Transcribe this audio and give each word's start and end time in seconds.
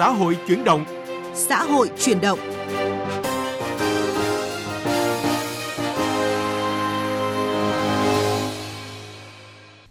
xã 0.00 0.08
hội 0.08 0.38
chuyển 0.48 0.64
động. 0.64 0.84
Xã 1.34 1.62
hội 1.62 1.90
chuyển 1.98 2.20
động. 2.20 2.38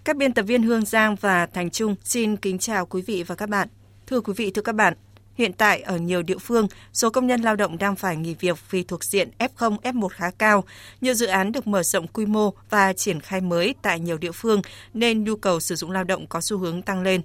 Các 0.04 0.18
biên 0.18 0.34
tập 0.34 0.44
viên 0.44 0.64
Hương 0.64 0.86
Giang 0.86 1.16
và 1.16 1.46
Thành 1.46 1.70
Trung 1.70 1.96
xin 2.04 2.36
kính 2.36 2.60
chào 2.60 2.86
quý 2.86 3.02
vị 3.02 3.24
và 3.24 3.36
các 3.36 3.50
bạn. 3.50 3.68
Thưa 4.08 4.22
quý 4.22 4.34
vị, 4.38 4.52
thưa 4.52 4.62
các 4.62 4.76
bạn, 4.76 4.94
hiện 5.36 5.54
tại 5.54 5.82
ở 5.82 5.98
nhiều 5.98 6.22
địa 6.24 6.38
phương, 6.38 6.68
số 6.94 7.10
công 7.10 7.28
nhân 7.28 7.42
lao 7.42 7.56
động 7.56 7.78
đang 7.78 7.96
phải 7.96 8.16
nghỉ 8.16 8.36
việc 8.40 8.58
vì 8.70 8.84
thuộc 8.84 9.04
diện 9.04 9.30
F0, 9.40 9.78
F1 9.78 10.08
khá 10.08 10.32
cao. 10.38 10.64
Nhiều 11.02 11.14
dự 11.14 11.26
án 11.26 11.52
được 11.52 11.68
mở 11.68 11.84
rộng 11.84 12.08
quy 12.08 12.26
mô 12.26 12.54
và 12.70 12.94
triển 12.94 13.20
khai 13.20 13.42
mới 13.42 13.76
tại 13.82 14.00
nhiều 14.00 14.18
địa 14.18 14.32
phương 14.32 14.62
nên 14.94 15.24
nhu 15.24 15.36
cầu 15.36 15.60
sử 15.60 15.76
dụng 15.76 15.92
lao 15.92 16.04
động 16.04 16.28
có 16.28 16.42
xu 16.42 16.58
hướng 16.58 16.82
tăng 16.82 17.02
lên. 17.02 17.22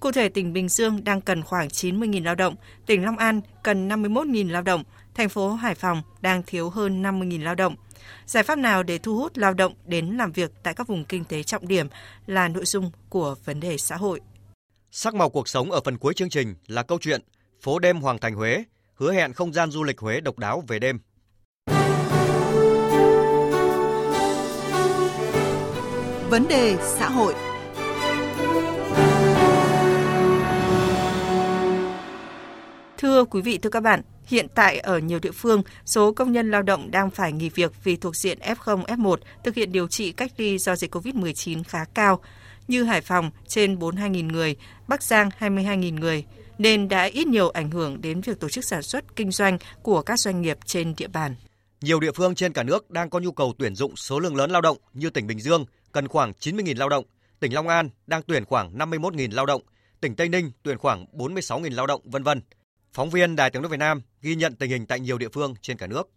Cụ 0.00 0.12
thể, 0.12 0.28
tỉnh 0.28 0.52
Bình 0.52 0.68
Dương 0.68 1.04
đang 1.04 1.20
cần 1.20 1.42
khoảng 1.42 1.68
90.000 1.68 2.24
lao 2.24 2.34
động, 2.34 2.54
tỉnh 2.86 3.04
Long 3.04 3.16
An 3.16 3.40
cần 3.62 3.88
51.000 3.88 4.50
lao 4.50 4.62
động, 4.62 4.84
thành 5.14 5.28
phố 5.28 5.50
Hải 5.50 5.74
Phòng 5.74 6.02
đang 6.20 6.42
thiếu 6.46 6.70
hơn 6.70 7.02
50.000 7.02 7.42
lao 7.42 7.54
động. 7.54 7.76
Giải 8.26 8.42
pháp 8.42 8.58
nào 8.58 8.82
để 8.82 8.98
thu 8.98 9.16
hút 9.16 9.36
lao 9.36 9.54
động 9.54 9.74
đến 9.84 10.16
làm 10.16 10.32
việc 10.32 10.52
tại 10.62 10.74
các 10.74 10.88
vùng 10.88 11.04
kinh 11.04 11.24
tế 11.24 11.42
trọng 11.42 11.68
điểm 11.68 11.88
là 12.26 12.48
nội 12.48 12.64
dung 12.64 12.90
của 13.08 13.34
vấn 13.44 13.60
đề 13.60 13.78
xã 13.78 13.96
hội. 13.96 14.20
Sắc 14.90 15.14
màu 15.14 15.30
cuộc 15.30 15.48
sống 15.48 15.70
ở 15.70 15.80
phần 15.84 15.98
cuối 15.98 16.14
chương 16.14 16.28
trình 16.28 16.54
là 16.66 16.82
câu 16.82 16.98
chuyện 17.00 17.20
Phố 17.60 17.78
đêm 17.78 18.00
Hoàng 18.00 18.18
thành 18.18 18.34
Huế, 18.34 18.64
hứa 18.94 19.12
hẹn 19.12 19.32
không 19.32 19.52
gian 19.52 19.70
du 19.70 19.84
lịch 19.84 19.98
Huế 19.98 20.20
độc 20.20 20.38
đáo 20.38 20.62
về 20.68 20.78
đêm. 20.78 20.98
Vấn 26.30 26.48
đề 26.48 26.76
xã 26.80 27.08
hội 27.08 27.34
Thưa 32.98 33.24
quý 33.24 33.40
vị, 33.40 33.58
thưa 33.58 33.70
các 33.70 33.80
bạn, 33.80 34.02
hiện 34.26 34.46
tại 34.54 34.78
ở 34.78 34.98
nhiều 34.98 35.18
địa 35.18 35.30
phương, 35.30 35.62
số 35.84 36.12
công 36.12 36.32
nhân 36.32 36.50
lao 36.50 36.62
động 36.62 36.90
đang 36.90 37.10
phải 37.10 37.32
nghỉ 37.32 37.48
việc 37.48 37.72
vì 37.84 37.96
thuộc 37.96 38.16
diện 38.16 38.38
F0, 38.38 38.84
F1 38.84 39.16
thực 39.44 39.54
hiện 39.54 39.72
điều 39.72 39.88
trị 39.88 40.12
cách 40.12 40.32
ly 40.36 40.58
do 40.58 40.76
dịch 40.76 40.94
COVID-19 40.94 41.62
khá 41.68 41.84
cao, 41.94 42.20
như 42.68 42.84
Hải 42.84 43.00
Phòng 43.00 43.30
trên 43.46 43.78
42.000 43.78 44.32
người, 44.32 44.56
Bắc 44.88 45.02
Giang 45.02 45.30
22.000 45.38 45.98
người, 45.98 46.24
nên 46.58 46.88
đã 46.88 47.04
ít 47.04 47.26
nhiều 47.26 47.48
ảnh 47.48 47.70
hưởng 47.70 48.00
đến 48.00 48.20
việc 48.20 48.40
tổ 48.40 48.48
chức 48.48 48.64
sản 48.64 48.82
xuất 48.82 49.16
kinh 49.16 49.30
doanh 49.30 49.58
của 49.82 50.02
các 50.02 50.20
doanh 50.20 50.42
nghiệp 50.42 50.58
trên 50.64 50.94
địa 50.96 51.08
bàn. 51.08 51.34
Nhiều 51.80 52.00
địa 52.00 52.12
phương 52.12 52.34
trên 52.34 52.52
cả 52.52 52.62
nước 52.62 52.90
đang 52.90 53.10
có 53.10 53.18
nhu 53.18 53.32
cầu 53.32 53.54
tuyển 53.58 53.74
dụng 53.74 53.96
số 53.96 54.20
lượng 54.20 54.36
lớn 54.36 54.50
lao 54.50 54.60
động 54.60 54.76
như 54.92 55.10
tỉnh 55.10 55.26
Bình 55.26 55.40
Dương 55.40 55.64
cần 55.92 56.08
khoảng 56.08 56.32
90.000 56.32 56.78
lao 56.78 56.88
động, 56.88 57.04
tỉnh 57.40 57.54
Long 57.54 57.68
An 57.68 57.90
đang 58.06 58.22
tuyển 58.22 58.44
khoảng 58.44 58.78
51.000 58.78 59.34
lao 59.34 59.46
động, 59.46 59.62
tỉnh 60.00 60.14
Tây 60.14 60.28
Ninh 60.28 60.50
tuyển 60.62 60.78
khoảng 60.78 61.06
46.000 61.12 61.74
lao 61.74 61.86
động, 61.86 62.00
vân 62.04 62.22
vân. 62.22 62.40
Phóng 62.96 63.10
viên 63.10 63.36
Đài 63.36 63.50
Tiếng 63.50 63.62
nói 63.62 63.70
Việt 63.70 63.76
Nam 63.76 64.02
ghi 64.22 64.34
nhận 64.34 64.54
tình 64.54 64.70
hình 64.70 64.86
tại 64.86 65.00
nhiều 65.00 65.18
địa 65.18 65.28
phương 65.28 65.54
trên 65.62 65.76
cả 65.76 65.86
nước. 65.86 66.08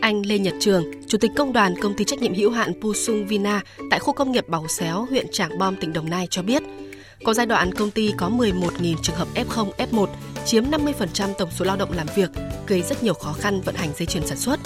Anh 0.00 0.26
Lê 0.26 0.38
Nhật 0.38 0.54
Trường, 0.60 0.84
Chủ 1.06 1.18
tịch 1.18 1.30
Công 1.36 1.52
đoàn 1.52 1.74
Công 1.82 1.94
ty 1.96 2.04
trách 2.04 2.18
nhiệm 2.18 2.34
hữu 2.34 2.50
hạn 2.50 2.72
Pusung 2.80 3.26
Vina 3.26 3.62
tại 3.90 4.00
khu 4.00 4.12
công 4.12 4.32
nghiệp 4.32 4.48
Bầu 4.48 4.68
Xéo, 4.68 5.06
huyện 5.10 5.26
Trảng 5.32 5.58
Bom, 5.58 5.76
tỉnh 5.76 5.92
Đồng 5.92 6.10
Nai 6.10 6.26
cho 6.30 6.42
biết, 6.42 6.62
có 7.24 7.34
giai 7.34 7.46
đoạn 7.46 7.74
công 7.74 7.90
ty 7.90 8.12
có 8.18 8.28
11.000 8.28 8.94
trường 9.02 9.16
hợp 9.16 9.28
F0, 9.34 9.70
F1, 9.90 10.06
chiếm 10.44 10.64
50% 10.64 11.34
tổng 11.38 11.50
số 11.50 11.64
lao 11.64 11.76
động 11.76 11.92
làm 11.92 12.06
việc, 12.16 12.30
gây 12.66 12.82
rất 12.82 13.02
nhiều 13.02 13.14
khó 13.14 13.32
khăn 13.32 13.60
vận 13.60 13.74
hành 13.74 13.90
dây 13.96 14.06
chuyền 14.06 14.26
sản 14.26 14.38
xuất. 14.38 14.60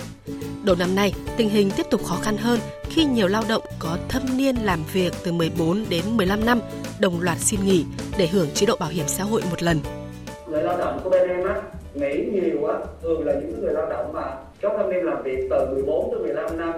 Đầu 0.69 0.77
năm 0.79 0.95
nay, 0.95 1.13
tình 1.37 1.49
hình 1.49 1.71
tiếp 1.77 1.87
tục 1.91 2.01
khó 2.05 2.17
khăn 2.23 2.37
hơn 2.37 2.59
khi 2.83 3.05
nhiều 3.05 3.29
lao 3.29 3.43
động 3.49 3.63
có 3.79 3.99
thâm 4.09 4.23
niên 4.37 4.57
làm 4.57 4.79
việc 4.93 5.13
từ 5.25 5.33
14 5.33 5.85
đến 5.91 6.05
15 6.11 6.47
năm 6.47 6.61
đồng 7.01 7.21
loạt 7.21 7.39
xin 7.39 7.61
nghỉ 7.65 7.85
để 8.19 8.27
hưởng 8.27 8.51
chế 8.55 8.67
độ 8.67 8.77
bảo 8.81 8.89
hiểm 8.89 9.05
xã 9.09 9.25
hội 9.25 9.43
một 9.51 9.63
lần. 9.63 9.79
Người 10.47 10.63
lao 10.63 10.79
động 10.79 11.01
của 11.05 11.11
bên 11.11 11.29
em 11.29 11.45
á, 11.45 11.63
nghỉ 11.95 12.31
nhiều 12.33 12.67
á, 12.67 12.79
thường 13.03 13.27
là 13.27 13.33
những 13.33 13.61
người 13.61 13.73
lao 13.73 13.87
động 13.91 14.13
mà 14.13 14.23
có 14.63 14.69
thâm 14.77 14.91
niên 14.91 15.05
làm 15.05 15.23
việc 15.23 15.49
từ 15.51 15.75
14 15.75 16.11
tới 16.11 16.21
15 16.21 16.59
năm 16.59 16.73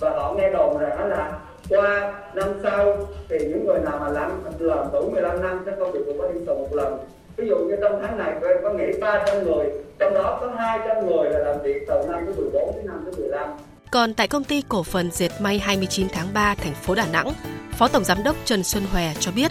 và 0.00 0.10
họ 0.10 0.34
nghe 0.38 0.50
đồn 0.50 0.78
rằng 0.78 1.08
là 1.08 1.38
qua 1.68 2.14
năm 2.34 2.48
sau 2.62 3.06
thì 3.28 3.36
những 3.38 3.66
người 3.66 3.78
nào 3.84 3.98
mà 4.00 4.08
làm 4.08 4.30
làm 4.58 4.86
đủ 4.92 5.10
15 5.10 5.42
năm 5.42 5.62
sẽ 5.66 5.72
không 5.78 5.92
bị 5.92 5.98
hưởng 6.06 6.18
bảo 6.18 6.28
hiểm 6.32 6.42
xã 6.46 6.52
hội 6.52 6.60
một 6.60 6.76
lần 6.76 6.98
ví 7.36 7.48
dụ 7.48 7.56
như 7.56 7.76
trong 7.80 7.98
tháng 8.02 8.18
này 8.18 8.32
em 8.32 8.56
có 8.62 8.72
nghỉ 8.72 8.84
300 9.00 9.44
người 9.44 9.66
trong 9.98 10.14
đó 10.14 10.38
có 10.40 10.54
200 10.58 11.06
người 11.06 11.30
là 11.30 11.38
làm 11.38 11.62
việc 11.62 11.84
từ 11.88 11.94
năm 12.08 12.20
thứ 12.26 12.32
14 12.36 12.76
đến 12.76 12.86
năm 12.86 13.04
thứ 13.04 13.22
15 13.22 13.48
còn 13.92 14.14
tại 14.14 14.28
công 14.28 14.44
ty 14.44 14.62
cổ 14.68 14.82
phần 14.82 15.10
dệt 15.10 15.30
may 15.40 15.58
29 15.58 16.08
tháng 16.12 16.34
3 16.34 16.54
thành 16.54 16.74
phố 16.74 16.94
Đà 16.94 17.06
Nẵng, 17.06 17.32
Phó 17.72 17.88
Tổng 17.88 18.04
Giám 18.04 18.22
đốc 18.22 18.36
Trần 18.44 18.64
Xuân 18.64 18.84
Hòe 18.92 19.14
cho 19.20 19.32
biết, 19.32 19.50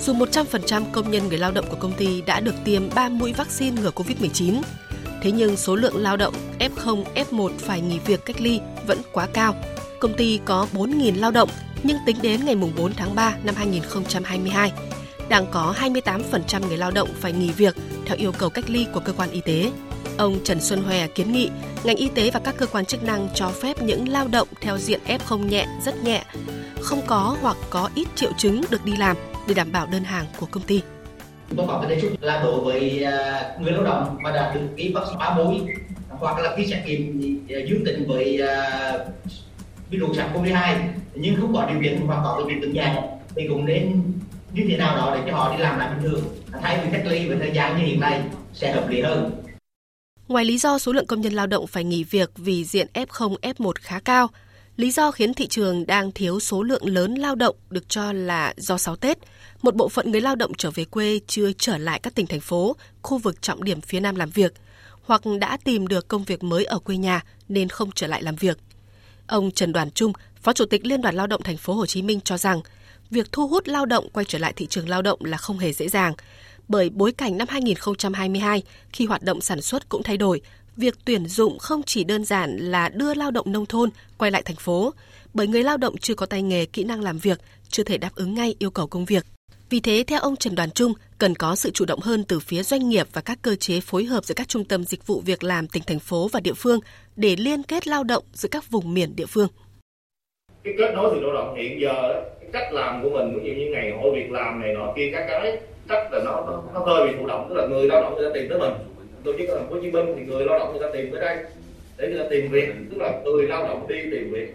dù 0.00 0.14
100% 0.14 0.82
công 0.92 1.10
nhân 1.10 1.28
người 1.28 1.38
lao 1.38 1.52
động 1.52 1.64
của 1.70 1.76
công 1.76 1.92
ty 1.92 2.22
đã 2.22 2.40
được 2.40 2.54
tiêm 2.64 2.82
3 2.94 3.08
mũi 3.08 3.32
vaccine 3.32 3.82
ngừa 3.82 3.90
COVID-19, 3.90 4.62
thế 5.22 5.30
nhưng 5.32 5.56
số 5.56 5.76
lượng 5.76 5.96
lao 5.96 6.16
động 6.16 6.34
F0, 6.58 7.04
F1 7.14 7.50
phải 7.58 7.80
nghỉ 7.80 7.98
việc 8.06 8.24
cách 8.24 8.40
ly 8.40 8.60
vẫn 8.86 8.98
quá 9.12 9.28
cao. 9.32 9.54
Công 10.00 10.14
ty 10.14 10.40
có 10.44 10.66
4.000 10.74 11.20
lao 11.20 11.30
động, 11.30 11.48
nhưng 11.82 11.96
tính 12.06 12.16
đến 12.22 12.40
ngày 12.44 12.56
4 12.76 12.92
tháng 12.96 13.14
3 13.14 13.36
năm 13.44 13.54
2022, 13.54 14.72
đang 15.32 15.46
có 15.50 15.74
28% 15.80 16.68
người 16.68 16.76
lao 16.76 16.90
động 16.90 17.08
phải 17.14 17.32
nghỉ 17.32 17.50
việc 17.50 17.76
theo 18.06 18.16
yêu 18.16 18.32
cầu 18.38 18.50
cách 18.50 18.70
ly 18.70 18.86
của 18.92 19.00
cơ 19.00 19.12
quan 19.12 19.30
y 19.30 19.40
tế. 19.40 19.70
Ông 20.18 20.38
Trần 20.44 20.60
Xuân 20.60 20.82
Hòe 20.82 21.06
kiến 21.06 21.32
nghị 21.32 21.50
ngành 21.84 21.96
y 21.96 22.08
tế 22.08 22.30
và 22.30 22.40
các 22.44 22.54
cơ 22.58 22.66
quan 22.66 22.84
chức 22.84 23.02
năng 23.02 23.28
cho 23.34 23.48
phép 23.48 23.82
những 23.82 24.08
lao 24.08 24.28
động 24.28 24.48
theo 24.60 24.78
diện 24.78 25.00
F0 25.06 25.48
nhẹ, 25.48 25.66
rất 25.84 26.04
nhẹ, 26.04 26.24
không 26.80 27.00
có 27.06 27.36
hoặc 27.40 27.56
có 27.70 27.90
ít 27.94 28.08
triệu 28.14 28.30
chứng 28.38 28.60
được 28.70 28.84
đi 28.84 28.96
làm 28.96 29.16
để 29.48 29.54
đảm 29.54 29.72
bảo 29.72 29.86
đơn 29.86 30.04
hàng 30.04 30.24
của 30.40 30.46
công 30.50 30.62
ty. 30.62 30.82
Tôi 31.56 31.66
có 31.66 31.78
cái 31.82 31.90
đề 31.94 32.00
xuất 32.00 32.08
là 32.20 32.42
đối 32.42 32.60
với 32.60 33.04
à, 33.04 33.42
người 33.60 33.72
lao 33.72 33.84
động 33.84 34.16
mà 34.22 34.30
đã 34.30 34.54
được 34.54 34.60
ký 34.76 34.92
vaccine 34.94 35.18
ba 35.18 35.34
mũi 35.36 35.60
hoặc 36.08 36.38
là 36.38 36.54
khi 36.56 36.66
xét 36.66 36.86
nghiệm 36.86 37.20
à, 37.48 37.58
dương 37.68 37.84
tính 37.84 38.04
với 38.08 38.40
à, 38.40 38.92
virus 39.90 40.18
SARS-CoV-2 40.18 40.76
nhưng 41.14 41.36
không 41.40 41.54
có 41.54 41.66
điều 41.66 41.82
kiện 41.82 42.06
hoặc 42.06 42.20
có 42.24 42.38
điều 42.38 42.48
kiện 42.48 42.60
tự 42.60 42.68
nhà 42.68 43.02
thì 43.36 43.48
cũng 43.48 43.64
nên 43.64 44.11
như 44.54 44.64
thế 44.68 44.76
nào 44.76 44.96
đó 44.96 45.16
để 45.16 45.30
cho 45.30 45.36
họ 45.36 45.56
đi 45.56 45.62
làm 45.62 45.78
lại 45.78 45.90
bình 45.94 46.10
thường 46.10 46.24
thay 46.62 46.80
vì 46.84 46.92
cách 46.92 47.06
ly 47.06 47.28
với 47.28 47.36
thời 47.38 47.52
gian 47.54 47.78
như 47.78 47.84
hiện 47.84 48.00
nay 48.00 48.22
sẽ 48.54 48.72
hợp 48.72 48.88
lý 48.88 49.00
hơn 49.02 49.42
Ngoài 50.28 50.44
lý 50.44 50.58
do 50.58 50.78
số 50.78 50.92
lượng 50.92 51.06
công 51.06 51.20
nhân 51.20 51.32
lao 51.32 51.46
động 51.46 51.66
phải 51.66 51.84
nghỉ 51.84 52.04
việc 52.04 52.30
vì 52.36 52.64
diện 52.64 52.86
F0, 52.94 53.36
F1 53.42 53.72
khá 53.80 54.00
cao, 54.00 54.30
lý 54.76 54.90
do 54.90 55.10
khiến 55.10 55.34
thị 55.34 55.46
trường 55.46 55.86
đang 55.86 56.12
thiếu 56.12 56.40
số 56.40 56.62
lượng 56.62 56.86
lớn 56.86 57.14
lao 57.14 57.34
động 57.34 57.56
được 57.70 57.88
cho 57.88 58.12
là 58.12 58.54
do 58.56 58.78
6 58.78 58.96
Tết. 58.96 59.18
Một 59.62 59.74
bộ 59.74 59.88
phận 59.88 60.10
người 60.10 60.20
lao 60.20 60.36
động 60.36 60.52
trở 60.58 60.70
về 60.70 60.84
quê 60.84 61.20
chưa 61.26 61.52
trở 61.58 61.78
lại 61.78 62.00
các 62.02 62.14
tỉnh 62.14 62.26
thành 62.26 62.40
phố, 62.40 62.76
khu 63.02 63.18
vực 63.18 63.42
trọng 63.42 63.64
điểm 63.64 63.80
phía 63.80 64.00
Nam 64.00 64.16
làm 64.16 64.30
việc, 64.30 64.52
hoặc 65.02 65.22
đã 65.40 65.56
tìm 65.64 65.86
được 65.86 66.08
công 66.08 66.24
việc 66.24 66.42
mới 66.44 66.64
ở 66.64 66.78
quê 66.78 66.96
nhà 66.96 67.24
nên 67.48 67.68
không 67.68 67.90
trở 67.94 68.06
lại 68.06 68.22
làm 68.22 68.36
việc. 68.36 68.58
Ông 69.26 69.50
Trần 69.50 69.72
Đoàn 69.72 69.90
Trung, 69.90 70.12
Phó 70.42 70.52
Chủ 70.52 70.64
tịch 70.64 70.86
Liên 70.86 71.02
đoàn 71.02 71.14
Lao 71.14 71.26
động 71.26 71.42
Thành 71.42 71.56
phố 71.56 71.74
Hồ 71.74 71.86
Chí 71.86 72.02
Minh 72.02 72.20
cho 72.24 72.38
rằng, 72.38 72.60
việc 73.12 73.32
thu 73.32 73.48
hút 73.48 73.68
lao 73.68 73.86
động 73.86 74.08
quay 74.12 74.26
trở 74.28 74.38
lại 74.38 74.52
thị 74.52 74.66
trường 74.66 74.88
lao 74.88 75.02
động 75.02 75.18
là 75.24 75.36
không 75.36 75.58
hề 75.58 75.72
dễ 75.72 75.88
dàng 75.88 76.14
bởi 76.68 76.90
bối 76.90 77.12
cảnh 77.12 77.38
năm 77.38 77.48
2022 77.50 78.62
khi 78.92 79.06
hoạt 79.06 79.22
động 79.22 79.40
sản 79.40 79.62
xuất 79.62 79.88
cũng 79.88 80.02
thay 80.02 80.16
đổi, 80.16 80.40
việc 80.76 80.94
tuyển 81.04 81.26
dụng 81.26 81.58
không 81.58 81.82
chỉ 81.82 82.04
đơn 82.04 82.24
giản 82.24 82.56
là 82.56 82.88
đưa 82.88 83.14
lao 83.14 83.30
động 83.30 83.52
nông 83.52 83.66
thôn 83.66 83.90
quay 84.18 84.30
lại 84.30 84.42
thành 84.42 84.56
phố, 84.56 84.94
bởi 85.34 85.46
người 85.46 85.62
lao 85.62 85.76
động 85.76 85.96
chưa 85.98 86.14
có 86.14 86.26
tay 86.26 86.42
nghề, 86.42 86.66
kỹ 86.66 86.84
năng 86.84 87.02
làm 87.02 87.18
việc, 87.18 87.40
chưa 87.68 87.82
thể 87.82 87.98
đáp 87.98 88.14
ứng 88.14 88.34
ngay 88.34 88.54
yêu 88.58 88.70
cầu 88.70 88.86
công 88.86 89.04
việc. 89.04 89.26
Vì 89.70 89.80
thế, 89.80 90.04
theo 90.06 90.20
ông 90.20 90.36
Trần 90.36 90.54
Đoàn 90.54 90.70
Trung, 90.70 90.92
cần 91.18 91.34
có 91.34 91.56
sự 91.56 91.70
chủ 91.70 91.84
động 91.84 92.00
hơn 92.00 92.24
từ 92.24 92.40
phía 92.40 92.62
doanh 92.62 92.88
nghiệp 92.88 93.08
và 93.12 93.20
các 93.20 93.38
cơ 93.42 93.54
chế 93.54 93.80
phối 93.80 94.04
hợp 94.04 94.24
giữa 94.24 94.34
các 94.34 94.48
trung 94.48 94.64
tâm 94.64 94.84
dịch 94.84 95.06
vụ 95.06 95.20
việc 95.20 95.44
làm 95.44 95.68
tỉnh 95.68 95.82
thành 95.86 95.98
phố 95.98 96.28
và 96.28 96.40
địa 96.40 96.54
phương 96.54 96.80
để 97.16 97.36
liên 97.36 97.62
kết 97.62 97.86
lao 97.86 98.04
động 98.04 98.24
giữa 98.34 98.48
các 98.48 98.70
vùng 98.70 98.94
miền 98.94 99.16
địa 99.16 99.26
phương. 99.26 99.48
Cái 100.64 100.74
kết 100.78 100.94
nối 100.94 101.10
thì 101.14 101.20
lao 101.20 101.32
động 101.32 101.54
hiện 101.54 101.80
giờ 101.80 102.22
cái 102.40 102.50
cách 102.52 102.72
làm 102.72 103.02
của 103.02 103.10
mình 103.10 103.34
ví 103.34 103.50
dụ 103.50 103.60
như 103.60 103.70
ngày 103.70 103.90
hội 103.90 104.14
việc 104.14 104.32
làm 104.32 104.60
này 104.60 104.74
nọ 104.74 104.92
kia 104.96 105.10
các 105.12 105.26
cái 105.28 105.58
cách 105.88 106.12
là 106.12 106.20
nó 106.24 106.44
nó, 106.46 106.62
nó 106.74 106.80
hơi 106.80 107.08
bị 107.08 107.14
thụ 107.18 107.26
động 107.26 107.46
tức 107.48 107.54
là 107.54 107.66
người 107.66 107.86
lao 107.86 108.00
động 108.02 108.14
người 108.14 108.28
ta 108.28 108.34
tìm 108.34 108.48
tới 108.48 108.58
mình. 108.58 108.72
Tôi 109.24 109.34
chức 109.38 109.48
ở 109.48 109.58
thành 109.58 109.68
phố 109.68 109.74
hồ 109.74 109.80
chí 109.82 109.90
minh 109.90 110.14
thì 110.16 110.22
người 110.22 110.46
lao 110.46 110.58
động 110.58 110.72
người 110.72 110.82
ta 110.82 110.88
tìm 110.94 111.10
tới 111.12 111.20
đây 111.20 111.36
để 111.98 112.08
người 112.08 112.18
ta 112.18 112.24
tìm 112.30 112.48
việc 112.50 112.68
tức 112.90 112.96
là 113.00 113.20
người 113.24 113.46
lao 113.46 113.64
động 113.64 113.86
đi 113.88 114.02
tìm 114.10 114.30
việc. 114.32 114.54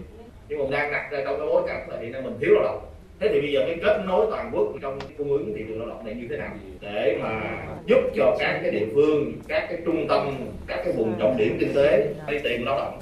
Nhưng 0.50 0.60
mà 0.60 0.66
đang 0.72 0.92
đặt 0.92 1.10
ra 1.12 1.20
trong 1.26 1.40
cái 1.40 1.48
bối 1.48 1.62
cảnh 1.68 1.90
là 1.90 1.98
hiện 2.00 2.12
nay 2.12 2.22
mình 2.22 2.34
thiếu 2.42 2.52
lao 2.54 2.64
động. 2.64 2.80
Thế 3.20 3.30
thì 3.34 3.42
bây 3.42 3.52
giờ 3.52 3.62
cái 3.68 3.76
kết 3.84 4.02
nối 4.08 4.26
toàn 4.30 4.52
quốc 4.54 4.68
trong 4.82 5.00
cung 5.18 5.32
ứng 5.32 5.54
thị 5.56 5.64
trường 5.68 5.80
lao 5.80 5.90
động 5.90 6.06
này 6.06 6.16
như 6.16 6.28
thế 6.30 6.38
nào? 6.38 6.50
Để 6.82 7.18
mà 7.22 7.58
giúp 7.86 8.00
cho 8.16 8.36
các 8.40 8.60
cái 8.64 8.72
địa 8.72 8.86
phương 8.94 9.34
các 9.48 9.66
cái 9.70 9.78
trung 9.86 10.08
tâm 10.08 10.36
các 10.68 10.82
cái 10.86 10.94
vùng 10.98 11.14
trọng 11.20 11.38
điểm 11.38 11.58
kinh 11.60 11.74
tế 11.76 12.08
đi 12.28 12.38
tìm 12.44 12.66
lao 12.66 12.78
động 12.78 13.00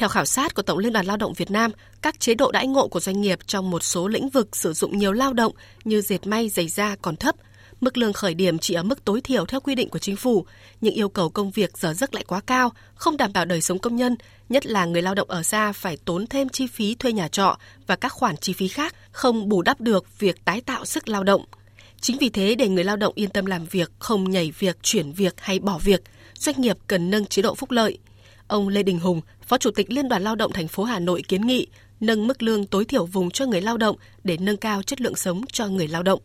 theo 0.00 0.08
khảo 0.08 0.24
sát 0.24 0.54
của 0.54 0.62
Tổng 0.62 0.78
Liên 0.78 0.92
đoàn 0.92 1.06
Lao 1.06 1.16
động 1.16 1.32
Việt 1.32 1.50
Nam, 1.50 1.70
các 2.02 2.20
chế 2.20 2.34
độ 2.34 2.50
đãi 2.50 2.66
ngộ 2.66 2.88
của 2.88 3.00
doanh 3.00 3.20
nghiệp 3.20 3.38
trong 3.46 3.70
một 3.70 3.82
số 3.82 4.08
lĩnh 4.08 4.28
vực 4.28 4.56
sử 4.56 4.72
dụng 4.72 4.98
nhiều 4.98 5.12
lao 5.12 5.32
động 5.32 5.52
như 5.84 6.00
dệt 6.00 6.26
may, 6.26 6.48
giày 6.48 6.68
da 6.68 6.96
còn 7.02 7.16
thấp. 7.16 7.34
Mức 7.80 7.96
lương 7.96 8.12
khởi 8.12 8.34
điểm 8.34 8.58
chỉ 8.58 8.74
ở 8.74 8.82
mức 8.82 9.04
tối 9.04 9.20
thiểu 9.20 9.46
theo 9.46 9.60
quy 9.60 9.74
định 9.74 9.88
của 9.88 9.98
chính 9.98 10.16
phủ, 10.16 10.46
nhưng 10.80 10.94
yêu 10.94 11.08
cầu 11.08 11.28
công 11.28 11.50
việc 11.50 11.78
giờ 11.78 11.94
giấc 11.94 12.14
lại 12.14 12.24
quá 12.26 12.40
cao, 12.40 12.72
không 12.94 13.16
đảm 13.16 13.32
bảo 13.32 13.44
đời 13.44 13.60
sống 13.60 13.78
công 13.78 13.96
nhân, 13.96 14.16
nhất 14.48 14.66
là 14.66 14.84
người 14.84 15.02
lao 15.02 15.14
động 15.14 15.30
ở 15.30 15.42
xa 15.42 15.72
phải 15.72 15.96
tốn 15.96 16.26
thêm 16.26 16.48
chi 16.48 16.66
phí 16.66 16.94
thuê 16.94 17.12
nhà 17.12 17.28
trọ 17.28 17.58
và 17.86 17.96
các 17.96 18.12
khoản 18.12 18.36
chi 18.36 18.52
phí 18.52 18.68
khác, 18.68 18.94
không 19.12 19.48
bù 19.48 19.62
đắp 19.62 19.80
được 19.80 20.18
việc 20.18 20.44
tái 20.44 20.60
tạo 20.60 20.84
sức 20.84 21.08
lao 21.08 21.24
động. 21.24 21.44
Chính 22.00 22.18
vì 22.18 22.28
thế 22.28 22.54
để 22.54 22.68
người 22.68 22.84
lao 22.84 22.96
động 22.96 23.12
yên 23.16 23.30
tâm 23.30 23.46
làm 23.46 23.64
việc, 23.64 23.90
không 23.98 24.30
nhảy 24.30 24.52
việc, 24.58 24.82
chuyển 24.82 25.12
việc 25.12 25.34
hay 25.40 25.58
bỏ 25.58 25.78
việc, 25.78 26.02
doanh 26.34 26.60
nghiệp 26.60 26.76
cần 26.86 27.10
nâng 27.10 27.26
chế 27.26 27.42
độ 27.42 27.54
phúc 27.54 27.70
lợi. 27.70 27.98
Ông 28.50 28.68
Lê 28.68 28.82
Đình 28.82 28.98
Hùng, 28.98 29.20
Phó 29.42 29.58
Chủ 29.58 29.70
tịch 29.70 29.86
Liên 29.90 30.08
đoàn 30.08 30.22
Lao 30.22 30.34
động 30.34 30.52
thành 30.52 30.68
phố 30.68 30.84
Hà 30.84 30.98
Nội 30.98 31.22
kiến 31.28 31.46
nghị 31.46 31.66
nâng 32.00 32.26
mức 32.26 32.42
lương 32.42 32.66
tối 32.66 32.84
thiểu 32.84 33.06
vùng 33.06 33.30
cho 33.30 33.46
người 33.46 33.60
lao 33.60 33.76
động 33.76 33.96
để 34.24 34.36
nâng 34.40 34.56
cao 34.56 34.82
chất 34.82 35.00
lượng 35.00 35.14
sống 35.14 35.40
cho 35.52 35.66
người 35.66 35.88
lao 35.88 36.02
động. 36.02 36.20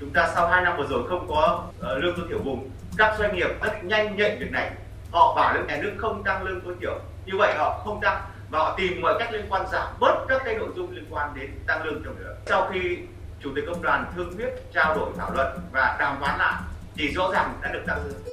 Chúng 0.00 0.10
ta 0.10 0.32
sau 0.34 0.48
2 0.48 0.62
năm 0.64 0.76
vừa 0.78 0.86
rồi 0.90 1.08
không 1.08 1.26
có 1.28 1.64
ờ, 1.80 1.98
lương 1.98 2.16
tối 2.16 2.26
thiểu 2.28 2.38
vùng, 2.38 2.70
các 2.96 3.16
doanh 3.18 3.36
nghiệp 3.36 3.48
rất 3.62 3.84
nhanh 3.84 4.16
nhạy 4.16 4.36
việc 4.40 4.50
này. 4.50 4.70
Họ 5.10 5.34
bảo 5.36 5.54
lương 5.54 5.66
nhà 5.66 5.80
nước 5.82 5.92
không 5.98 6.22
tăng 6.24 6.42
lương 6.42 6.60
tối 6.60 6.74
thiểu, 6.80 6.98
như 7.26 7.32
vậy 7.38 7.54
họ 7.58 7.82
không 7.84 8.00
tăng 8.00 8.22
và 8.50 8.58
họ 8.58 8.74
tìm 8.78 9.00
mọi 9.00 9.14
cách 9.18 9.32
liên 9.32 9.46
quan 9.48 9.66
giảm 9.72 9.88
bớt 10.00 10.24
các 10.28 10.42
cái 10.44 10.54
nội 10.54 10.68
dung 10.76 10.90
liên 10.90 11.04
quan 11.10 11.30
đến 11.34 11.50
tăng 11.66 11.84
lương 11.84 12.02
cho 12.04 12.10
người 12.10 12.34
Sau 12.46 12.70
khi 12.72 12.96
chủ 13.42 13.50
tịch 13.56 13.64
công 13.66 13.82
đoàn 13.82 14.12
thương 14.16 14.36
thuyết 14.36 14.50
trao 14.74 14.94
đổi 14.94 15.10
thảo 15.18 15.30
luận 15.34 15.58
và 15.72 15.96
đàm 16.00 16.20
phán 16.20 16.38
lại 16.38 16.62
thì 16.96 17.08
rõ 17.08 17.30
ràng 17.32 17.58
đã 17.62 17.72
được 17.72 17.82
tăng 17.86 18.04
lương. 18.04 18.31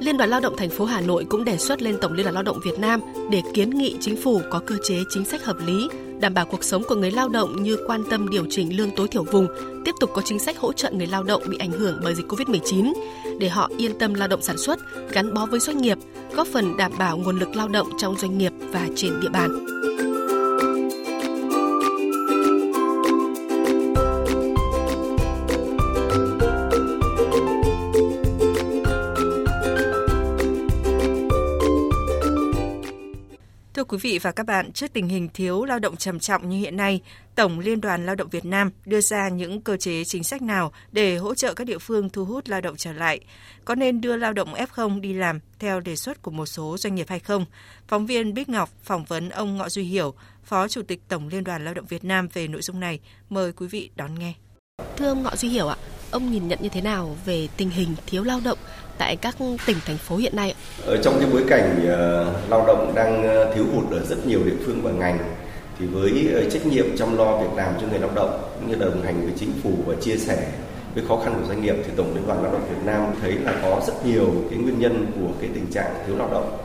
Liên 0.00 0.16
đoàn 0.16 0.30
Lao 0.30 0.40
động 0.40 0.56
thành 0.56 0.70
phố 0.70 0.84
Hà 0.84 1.00
Nội 1.00 1.24
cũng 1.24 1.44
đề 1.44 1.56
xuất 1.56 1.82
lên 1.82 1.96
Tổng 2.00 2.12
Liên 2.12 2.24
đoàn 2.24 2.34
Lao 2.34 2.42
động 2.42 2.60
Việt 2.64 2.78
Nam 2.78 3.00
để 3.30 3.42
kiến 3.54 3.70
nghị 3.70 3.96
chính 4.00 4.16
phủ 4.16 4.40
có 4.50 4.60
cơ 4.66 4.76
chế 4.82 4.96
chính 5.10 5.24
sách 5.24 5.44
hợp 5.44 5.56
lý, 5.66 5.88
đảm 6.20 6.34
bảo 6.34 6.46
cuộc 6.46 6.64
sống 6.64 6.82
của 6.88 6.94
người 6.94 7.10
lao 7.10 7.28
động 7.28 7.62
như 7.62 7.76
quan 7.86 8.04
tâm 8.10 8.28
điều 8.30 8.46
chỉnh 8.50 8.76
lương 8.76 8.90
tối 8.96 9.08
thiểu 9.08 9.24
vùng, 9.24 9.46
tiếp 9.84 9.92
tục 10.00 10.10
có 10.14 10.22
chính 10.24 10.38
sách 10.38 10.58
hỗ 10.58 10.72
trợ 10.72 10.90
người 10.90 11.06
lao 11.06 11.22
động 11.22 11.42
bị 11.48 11.56
ảnh 11.58 11.72
hưởng 11.72 12.00
bởi 12.02 12.14
dịch 12.14 12.28
Covid-19 12.28 12.92
để 13.38 13.48
họ 13.48 13.70
yên 13.78 13.98
tâm 13.98 14.14
lao 14.14 14.28
động 14.28 14.42
sản 14.42 14.58
xuất, 14.58 14.78
gắn 15.12 15.34
bó 15.34 15.46
với 15.46 15.60
doanh 15.60 15.78
nghiệp, 15.78 15.98
góp 16.34 16.46
phần 16.46 16.76
đảm 16.76 16.92
bảo 16.98 17.18
nguồn 17.18 17.38
lực 17.38 17.56
lao 17.56 17.68
động 17.68 17.88
trong 17.98 18.16
doanh 18.18 18.38
nghiệp 18.38 18.52
và 18.72 18.88
trên 18.96 19.20
địa 19.20 19.28
bàn. 19.28 19.66
Quý 33.92 33.98
vị 33.98 34.18
và 34.22 34.32
các 34.32 34.46
bạn, 34.46 34.72
trước 34.72 34.92
tình 34.92 35.08
hình 35.08 35.28
thiếu 35.34 35.64
lao 35.64 35.78
động 35.78 35.96
trầm 35.96 36.20
trọng 36.20 36.48
như 36.48 36.58
hiện 36.58 36.76
nay, 36.76 37.00
Tổng 37.34 37.58
Liên 37.58 37.80
đoàn 37.80 38.06
Lao 38.06 38.14
động 38.14 38.28
Việt 38.28 38.44
Nam 38.44 38.70
đưa 38.84 39.00
ra 39.00 39.28
những 39.28 39.60
cơ 39.60 39.76
chế 39.76 40.04
chính 40.04 40.24
sách 40.24 40.42
nào 40.42 40.72
để 40.92 41.16
hỗ 41.16 41.34
trợ 41.34 41.54
các 41.54 41.64
địa 41.64 41.78
phương 41.78 42.10
thu 42.10 42.24
hút 42.24 42.48
lao 42.48 42.60
động 42.60 42.76
trở 42.76 42.92
lại? 42.92 43.20
Có 43.64 43.74
nên 43.74 44.00
đưa 44.00 44.16
lao 44.16 44.32
động 44.32 44.54
F0 44.54 45.00
đi 45.00 45.12
làm 45.12 45.40
theo 45.58 45.80
đề 45.80 45.96
xuất 45.96 46.22
của 46.22 46.30
một 46.30 46.46
số 46.46 46.76
doanh 46.78 46.94
nghiệp 46.94 47.06
hay 47.08 47.18
không? 47.18 47.44
Phóng 47.88 48.06
viên 48.06 48.34
Bích 48.34 48.48
Ngọc 48.48 48.70
phỏng 48.82 49.04
vấn 49.04 49.28
ông 49.28 49.56
Ngọ 49.56 49.68
Duy 49.68 49.82
Hiểu, 49.82 50.14
Phó 50.44 50.68
Chủ 50.68 50.82
tịch 50.82 51.00
Tổng 51.08 51.28
Liên 51.28 51.44
đoàn 51.44 51.64
Lao 51.64 51.74
động 51.74 51.86
Việt 51.86 52.04
Nam 52.04 52.28
về 52.32 52.48
nội 52.48 52.62
dung 52.62 52.80
này. 52.80 53.00
Mời 53.30 53.52
quý 53.52 53.66
vị 53.66 53.90
đón 53.96 54.18
nghe. 54.18 54.34
Thưa 54.96 55.08
ông 55.08 55.22
Ngọ 55.22 55.36
Duy 55.36 55.48
Hiểu 55.48 55.68
ạ, 55.68 55.76
ông 56.10 56.32
nhìn 56.32 56.48
nhận 56.48 56.58
như 56.62 56.68
thế 56.68 56.80
nào 56.80 57.16
về 57.24 57.48
tình 57.56 57.70
hình 57.70 57.94
thiếu 58.06 58.24
lao 58.24 58.40
động 58.44 58.58
tại 59.02 59.16
các 59.16 59.36
tỉnh 59.66 59.76
thành 59.86 59.96
phố 59.96 60.16
hiện 60.16 60.36
nay? 60.36 60.54
Ở 60.86 60.96
trong 61.02 61.14
cái 61.20 61.28
bối 61.32 61.44
cảnh 61.48 61.76
uh, 61.78 62.50
lao 62.50 62.66
động 62.66 62.92
đang 62.94 63.28
ờ, 63.28 63.54
thiếu 63.54 63.64
hụt 63.74 63.90
ở 63.90 64.04
rất 64.04 64.26
nhiều 64.26 64.40
địa 64.44 64.56
phương 64.66 64.82
và 64.82 64.90
ngành 64.90 65.18
thì 65.78 65.86
với 65.86 66.28
uh, 66.46 66.52
trách 66.52 66.66
nhiệm 66.66 66.96
chăm 66.96 67.16
lo 67.18 67.36
việc 67.36 67.56
làm 67.56 67.74
cho 67.80 67.86
người 67.90 67.98
lao 67.98 68.10
động 68.14 68.42
cũng 68.54 68.68
như 68.68 68.74
đồng 68.74 69.02
hành 69.02 69.24
với 69.24 69.32
chính 69.38 69.52
phủ 69.62 69.70
và 69.86 69.94
chia 70.00 70.16
sẻ 70.16 70.46
với 70.94 71.04
khó 71.08 71.16
khăn 71.24 71.34
của 71.40 71.48
doanh 71.48 71.62
nghiệp 71.62 71.74
thì 71.84 71.92
Tổng 71.96 72.14
Liên 72.14 72.26
đoàn 72.26 72.42
Lao 72.42 72.52
động 72.52 72.66
Việt 72.70 72.86
Nam 72.86 73.06
thấy 73.22 73.32
là 73.32 73.54
có 73.62 73.80
rất 73.86 74.06
nhiều 74.06 74.26
cái 74.50 74.58
nguyên 74.58 74.78
nhân 74.78 75.06
của 75.14 75.32
cái 75.40 75.50
tình 75.54 75.66
trạng 75.72 75.94
thiếu 76.06 76.16
lao 76.16 76.28
động. 76.32 76.58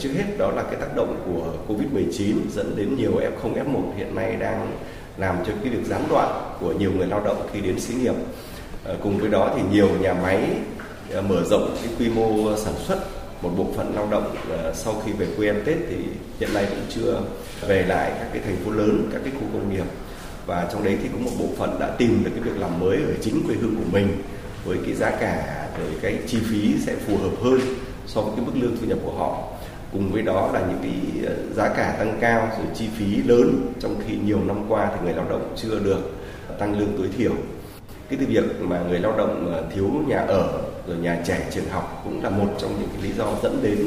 Trước 0.00 0.10
hết 0.16 0.24
đó 0.38 0.50
là 0.50 0.62
cái 0.62 0.76
tác 0.80 0.96
động 0.96 1.22
của 1.26 1.74
Covid-19 1.74 2.36
dẫn 2.54 2.76
đến 2.76 2.96
nhiều 2.96 3.12
F0, 3.12 3.54
F1 3.54 3.96
hiện 3.96 4.14
nay 4.14 4.36
đang 4.36 4.72
làm 5.16 5.36
cho 5.46 5.52
cái 5.62 5.72
việc 5.72 5.86
gián 5.86 6.02
đoạn 6.10 6.56
của 6.60 6.72
nhiều 6.72 6.92
người 6.92 7.06
lao 7.06 7.20
động 7.24 7.46
khi 7.52 7.60
đến 7.60 7.80
xí 7.80 7.94
nghiệp. 7.94 8.14
Cùng 9.02 9.18
với 9.18 9.30
đó 9.30 9.50
thì 9.56 9.62
nhiều 9.72 9.88
nhà 10.00 10.14
máy 10.14 10.48
À, 11.14 11.20
mở 11.20 11.44
rộng 11.44 11.76
cái 11.82 11.92
quy 11.98 12.08
mô 12.08 12.56
sản 12.56 12.74
xuất 12.86 12.98
một 13.42 13.50
bộ 13.56 13.66
phận 13.76 13.94
lao 13.94 14.08
động 14.10 14.34
à, 14.50 14.72
sau 14.74 14.94
khi 15.04 15.12
về 15.12 15.26
quê 15.36 15.48
ăn 15.48 15.62
Tết 15.64 15.76
thì 15.88 15.96
hiện 16.40 16.54
nay 16.54 16.66
cũng 16.70 16.78
chưa 16.88 17.20
về 17.68 17.82
lại 17.82 18.12
các 18.18 18.28
cái 18.32 18.42
thành 18.44 18.56
phố 18.56 18.70
lớn, 18.70 19.08
các 19.12 19.20
cái 19.24 19.32
khu 19.34 19.46
công 19.52 19.74
nghiệp. 19.74 19.84
Và 20.46 20.68
trong 20.72 20.84
đấy 20.84 20.96
thì 21.02 21.08
có 21.12 21.18
một 21.18 21.30
bộ 21.38 21.46
phận 21.56 21.80
đã 21.80 21.94
tìm 21.98 22.24
được 22.24 22.30
cái 22.34 22.42
việc 22.42 22.60
làm 22.60 22.80
mới 22.80 22.96
ở 22.96 23.12
chính 23.20 23.46
quê 23.46 23.54
hương 23.60 23.76
của 23.76 23.90
mình 23.92 24.08
với 24.64 24.78
cái 24.84 24.94
giá 24.94 25.10
cả 25.10 25.66
rồi 25.78 25.88
cái 26.02 26.18
chi 26.26 26.38
phí 26.50 26.74
sẽ 26.86 26.94
phù 27.06 27.16
hợp 27.16 27.42
hơn 27.42 27.60
so 28.06 28.20
với 28.20 28.32
cái 28.36 28.46
mức 28.46 28.52
lương 28.54 28.76
thu 28.76 28.86
nhập 28.86 28.98
của 29.04 29.12
họ. 29.12 29.42
Cùng 29.92 30.12
với 30.12 30.22
đó 30.22 30.50
là 30.52 30.60
những 30.60 30.78
cái 30.82 31.26
à, 31.26 31.34
giá 31.56 31.68
cả 31.68 31.94
tăng 31.98 32.18
cao 32.20 32.48
rồi 32.58 32.66
chi 32.74 32.88
phí 32.98 33.22
lớn 33.22 33.72
trong 33.80 33.96
khi 34.06 34.14
nhiều 34.24 34.40
năm 34.46 34.64
qua 34.68 34.90
thì 34.92 35.04
người 35.04 35.14
lao 35.14 35.26
động 35.28 35.54
chưa 35.56 35.78
được 35.78 36.00
tăng 36.58 36.78
lương 36.78 36.98
tối 36.98 37.08
thiểu. 37.18 37.32
Cái 38.08 38.18
việc 38.18 38.44
mà 38.60 38.82
người 38.88 38.98
lao 38.98 39.16
động 39.16 39.64
thiếu 39.74 39.90
nhà 40.08 40.18
ở 40.18 40.60
rồi 40.86 40.96
nhà 40.96 41.22
trẻ 41.26 41.50
trường 41.54 41.68
học 41.68 42.00
cũng 42.04 42.22
là 42.22 42.30
một 42.30 42.48
trong 42.60 42.80
những 42.80 42.88
cái 42.92 43.02
lý 43.02 43.12
do 43.12 43.26
dẫn 43.42 43.62
đến 43.62 43.78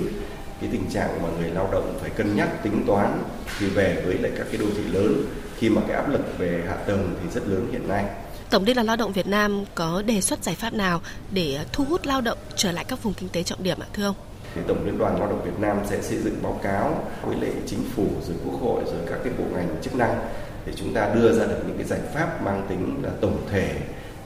cái 0.61 0.69
tình 0.71 0.89
trạng 0.89 1.23
mà 1.23 1.29
người 1.39 1.49
lao 1.49 1.69
động 1.71 1.97
phải 2.01 2.09
cân 2.09 2.35
nhắc 2.35 2.63
tính 2.63 2.83
toán 2.87 3.23
khi 3.57 3.65
về 3.65 4.01
với 4.05 4.17
lại 4.17 4.31
các 4.37 4.47
cái 4.51 4.57
đô 4.57 4.65
thị 4.75 4.83
lớn 4.91 5.23
khi 5.57 5.69
mà 5.69 5.81
cái 5.87 5.95
áp 5.95 6.09
lực 6.09 6.37
về 6.37 6.63
hạ 6.67 6.75
tầng 6.75 7.15
thì 7.21 7.29
rất 7.33 7.47
lớn 7.47 7.67
hiện 7.71 7.87
nay. 7.87 8.05
Tổng 8.49 8.63
Liên 8.63 8.75
đoàn 8.75 8.87
Lao 8.87 8.95
động 8.95 9.11
Việt 9.11 9.27
Nam 9.27 9.63
có 9.75 10.01
đề 10.01 10.21
xuất 10.21 10.43
giải 10.43 10.55
pháp 10.55 10.73
nào 10.73 11.01
để 11.31 11.59
thu 11.71 11.83
hút 11.83 12.05
lao 12.05 12.21
động 12.21 12.37
trở 12.55 12.71
lại 12.71 12.85
các 12.87 13.03
vùng 13.03 13.13
kinh 13.13 13.29
tế 13.29 13.43
trọng 13.43 13.63
điểm 13.63 13.79
ạ 13.79 13.87
thưa 13.93 14.05
ông? 14.05 14.15
Thì 14.55 14.61
Tổng 14.67 14.85
Liên 14.85 14.97
đoàn 14.97 15.19
Lao 15.19 15.29
động 15.29 15.41
Việt 15.45 15.59
Nam 15.59 15.77
sẽ 15.89 16.01
xây 16.01 16.17
dựng 16.17 16.35
báo 16.43 16.59
cáo 16.63 17.03
với 17.25 17.37
lại 17.41 17.51
chính 17.65 17.79
phủ 17.95 18.07
rồi 18.27 18.37
quốc 18.45 18.61
hội 18.61 18.83
rồi 18.85 19.01
các 19.09 19.19
cái 19.23 19.33
bộ 19.37 19.43
ngành 19.53 19.75
chức 19.81 19.95
năng 19.95 20.19
để 20.65 20.73
chúng 20.75 20.93
ta 20.93 21.13
đưa 21.15 21.31
ra 21.39 21.45
được 21.45 21.63
những 21.67 21.77
cái 21.77 21.87
giải 21.87 21.99
pháp 22.13 22.43
mang 22.43 22.65
tính 22.69 22.99
là 23.03 23.09
tổng 23.21 23.37
thể 23.51 23.75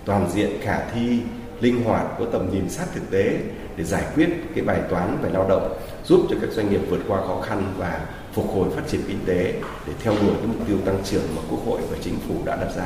toàn 0.06 0.32
diện 0.32 0.50
khả 0.62 0.90
thi 0.94 1.20
linh 1.62 1.84
hoạt 1.84 2.06
có 2.20 2.26
tầm 2.32 2.50
nhìn 2.54 2.70
sát 2.70 2.86
thực 2.94 3.12
tế 3.12 3.40
để 3.78 3.84
giải 3.84 4.04
quyết 4.16 4.30
cái 4.56 4.64
bài 4.64 4.82
toán 4.90 5.18
về 5.22 5.30
lao 5.30 5.50
động 5.50 5.78
giúp 6.06 6.28
cho 6.30 6.36
các 6.42 6.50
doanh 6.52 6.72
nghiệp 6.72 6.82
vượt 6.90 7.00
qua 7.08 7.22
khó 7.28 7.42
khăn 7.42 7.74
và 7.78 8.06
phục 8.34 8.50
hồi 8.56 8.70
phát 8.76 8.82
triển 8.92 9.02
kinh 9.08 9.20
tế 9.26 9.54
để 9.88 9.94
theo 10.04 10.14
đuổi 10.22 10.34
cái 10.38 10.48
mục 10.48 10.68
tiêu 10.68 10.78
tăng 10.86 11.02
trưởng 11.06 11.24
mà 11.36 11.42
quốc 11.50 11.60
hội 11.66 11.82
và 11.92 11.98
chính 12.04 12.20
phủ 12.28 12.36
đã 12.46 12.56
đặt 12.56 12.70
ra. 12.76 12.86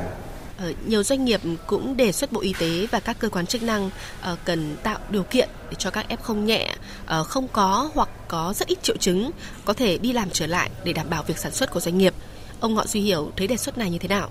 Ở 0.57 0.65
ờ, 0.65 0.73
nhiều 0.85 1.03
doanh 1.03 1.25
nghiệp 1.25 1.41
cũng 1.67 1.97
đề 1.97 2.11
xuất 2.11 2.31
Bộ 2.31 2.41
Y 2.41 2.53
tế 2.59 2.87
và 2.91 2.99
các 2.99 3.19
cơ 3.19 3.29
quan 3.29 3.45
chức 3.45 3.63
năng 3.63 3.85
uh, 3.85 4.39
cần 4.45 4.75
tạo 4.83 4.99
điều 5.09 5.23
kiện 5.23 5.49
để 5.69 5.75
cho 5.77 5.89
các 5.89 6.05
F0 6.09 6.35
nhẹ, 6.35 6.75
uh, 7.03 7.27
không 7.27 7.47
có 7.47 7.89
hoặc 7.93 8.09
có 8.27 8.53
rất 8.55 8.67
ít 8.67 8.83
triệu 8.83 8.97
chứng 8.97 9.31
có 9.65 9.73
thể 9.73 9.97
đi 9.97 10.13
làm 10.13 10.29
trở 10.29 10.47
lại 10.47 10.69
để 10.83 10.93
đảm 10.93 11.09
bảo 11.09 11.23
việc 11.23 11.37
sản 11.37 11.51
xuất 11.51 11.71
của 11.71 11.79
doanh 11.79 11.97
nghiệp. 11.97 12.13
Ông 12.59 12.73
Ngọ 12.73 12.85
Duy 12.85 13.01
Hiểu 13.01 13.31
thấy 13.37 13.47
đề 13.47 13.57
xuất 13.57 13.77
này 13.77 13.89
như 13.89 13.97
thế 13.97 14.07
nào? 14.07 14.29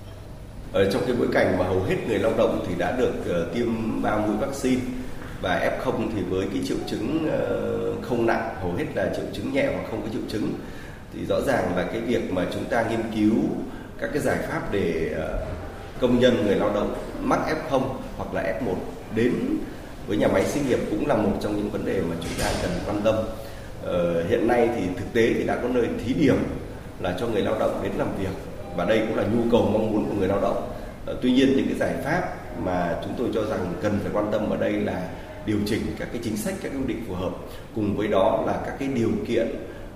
Ở 0.75 0.91
trong 0.91 1.01
cái 1.07 1.15
bối 1.19 1.27
cảnh 1.33 1.57
mà 1.59 1.65
hầu 1.65 1.83
hết 1.83 1.95
người 2.07 2.19
lao 2.19 2.33
động 2.37 2.65
thì 2.67 2.73
đã 2.77 2.91
được 2.91 3.13
ờ, 3.29 3.47
tiêm 3.53 4.01
ba 4.01 4.17
mũi 4.17 4.37
vaccine 4.39 4.81
và 5.41 5.71
F0 5.79 6.07
thì 6.15 6.21
với 6.29 6.47
cái 6.53 6.61
triệu 6.65 6.77
chứng 6.87 7.29
ờ, 7.31 7.77
không 8.01 8.25
nặng 8.25 8.55
hầu 8.61 8.73
hết 8.73 8.85
là 8.95 9.09
triệu 9.15 9.25
chứng 9.33 9.53
nhẹ 9.53 9.65
hoặc 9.73 9.83
không 9.91 10.01
có 10.01 10.07
triệu 10.13 10.21
chứng 10.27 10.53
thì 11.13 11.25
rõ 11.29 11.41
ràng 11.41 11.75
là 11.75 11.83
cái 11.83 12.01
việc 12.01 12.33
mà 12.33 12.45
chúng 12.53 12.65
ta 12.65 12.85
nghiên 12.89 12.99
cứu 13.15 13.33
các 13.99 14.09
cái 14.13 14.21
giải 14.21 14.37
pháp 14.49 14.61
để 14.71 15.15
công 16.01 16.19
nhân 16.19 16.45
người 16.45 16.55
lao 16.55 16.73
động 16.73 16.95
mắc 17.21 17.39
F0 17.47 17.81
hoặc 18.17 18.33
là 18.33 18.59
F1 18.61 18.75
đến 19.15 19.33
với 20.07 20.17
nhà 20.17 20.27
máy 20.27 20.45
xí 20.45 20.59
nghiệp 20.67 20.79
cũng 20.89 21.07
là 21.07 21.15
một 21.15 21.33
trong 21.41 21.55
những 21.55 21.69
vấn 21.69 21.85
đề 21.85 22.01
mà 22.09 22.15
chúng 22.21 22.43
ta 22.43 22.51
cần 22.61 22.71
quan 22.87 23.01
tâm. 23.03 23.15
Ờ, 23.83 24.23
hiện 24.27 24.47
nay 24.47 24.69
thì 24.75 24.81
thực 24.97 25.13
tế 25.13 25.33
thì 25.33 25.43
đã 25.43 25.55
có 25.55 25.69
nơi 25.69 25.87
thí 26.05 26.13
điểm 26.13 26.37
là 26.99 27.15
cho 27.19 27.27
người 27.27 27.41
lao 27.41 27.59
động 27.59 27.79
đến 27.83 27.91
làm 27.97 28.07
việc 28.19 28.54
và 28.75 28.85
đây 28.85 28.99
cũng 29.07 29.17
là 29.17 29.23
nhu 29.23 29.41
cầu 29.51 29.69
mong 29.73 29.91
muốn 29.91 30.05
của 30.09 30.15
người 30.15 30.27
lao 30.27 30.41
động. 30.41 30.71
Ờ, 31.05 31.17
tuy 31.21 31.31
nhiên 31.31 31.55
những 31.55 31.65
cái 31.65 31.75
giải 31.79 31.93
pháp 32.03 32.21
mà 32.63 32.97
chúng 33.03 33.13
tôi 33.17 33.27
cho 33.33 33.45
rằng 33.49 33.73
cần 33.81 33.99
phải 34.03 34.11
quan 34.13 34.31
tâm 34.31 34.49
ở 34.49 34.57
đây 34.57 34.71
là 34.71 35.07
điều 35.45 35.57
chỉnh 35.65 35.81
các 35.99 36.07
cái 36.11 36.21
chính 36.23 36.37
sách, 36.37 36.53
các 36.63 36.71
quy 36.71 36.87
định 36.87 37.05
phù 37.07 37.13
hợp, 37.13 37.31
cùng 37.75 37.97
với 37.97 38.07
đó 38.07 38.43
là 38.47 38.53
các 38.65 38.75
cái 38.79 38.87
điều 38.87 39.11
kiện 39.27 39.47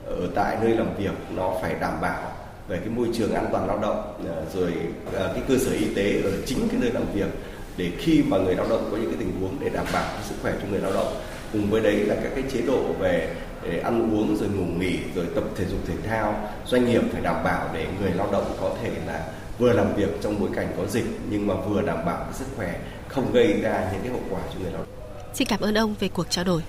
ở 0.06 0.28
tại 0.36 0.58
nơi 0.62 0.76
làm 0.76 0.96
việc 0.98 1.14
nó 1.36 1.54
phải 1.62 1.76
đảm 1.82 2.02
bảo 2.02 2.32
về 2.68 2.78
cái 2.78 2.90
môi 2.90 3.08
trường 3.14 3.34
an 3.34 3.46
toàn 3.52 3.68
lao 3.68 3.78
động 3.78 4.14
ờ, 4.28 4.44
rồi 4.54 4.74
ờ, 5.14 5.32
cái 5.34 5.44
cơ 5.48 5.58
sở 5.58 5.72
y 5.72 5.94
tế 5.96 6.22
ở 6.24 6.32
chính 6.46 6.70
cái 6.70 6.80
nơi 6.82 6.92
làm 6.92 7.04
việc 7.14 7.30
để 7.78 7.92
khi 7.98 8.24
mà 8.28 8.38
người 8.38 8.56
lao 8.56 8.70
động 8.70 8.88
có 8.92 8.98
những 8.98 9.10
cái 9.10 9.20
tình 9.20 9.42
huống 9.42 9.56
để 9.60 9.70
đảm 9.70 9.86
bảo 9.94 10.14
sức 10.30 10.36
khỏe 10.42 10.54
cho 10.62 10.68
người 10.72 10.80
lao 10.80 10.94
động. 10.94 11.14
Cùng 11.54 11.70
với 11.70 11.82
đấy 11.82 11.96
là 11.96 12.16
các 12.24 12.32
cái 12.36 12.44
chế 12.54 12.62
độ 12.62 12.84
về 13.00 13.36
để 13.64 13.80
ăn 13.80 14.14
uống 14.14 14.38
rồi 14.38 14.50
ngủ 14.50 14.66
nghỉ 14.66 15.00
rồi 15.16 15.26
tập 15.36 15.44
thể 15.56 15.66
dục 15.66 15.80
thể 15.88 15.96
thao 16.08 16.50
doanh 16.66 16.86
nghiệp 16.86 17.02
phải 17.12 17.22
đảm 17.22 17.44
bảo 17.44 17.70
để 17.74 17.88
người 18.02 18.12
lao 18.12 18.32
động 18.32 18.58
có 18.62 18.76
thể 18.82 18.92
là 19.06 19.34
vừa 19.58 19.74
làm 19.74 19.96
việc 19.96 20.10
trong 20.22 20.40
bối 20.40 20.50
cảnh 20.56 20.74
có 20.78 20.86
dịch 20.88 21.06
nhưng 21.30 21.48
mà 21.48 21.54
vừa 21.56 21.82
đảm 21.82 22.06
bảo 22.06 22.34
sức 22.34 22.46
khỏe 22.56 22.80
không 23.08 23.32
gây 23.34 23.62
ra 23.62 23.90
những 23.94 24.02
cái 24.02 24.12
hậu 24.12 24.22
quả 24.30 24.42
cho 24.54 24.60
người 24.60 24.72
lao 24.72 24.82
động. 24.82 25.00
Xin 25.34 25.48
cảm 25.48 25.62
ơn 25.62 25.78
ông 25.78 25.96
về 26.00 26.08
cuộc 26.08 26.30
trao 26.30 26.46
đổi. 26.46 26.62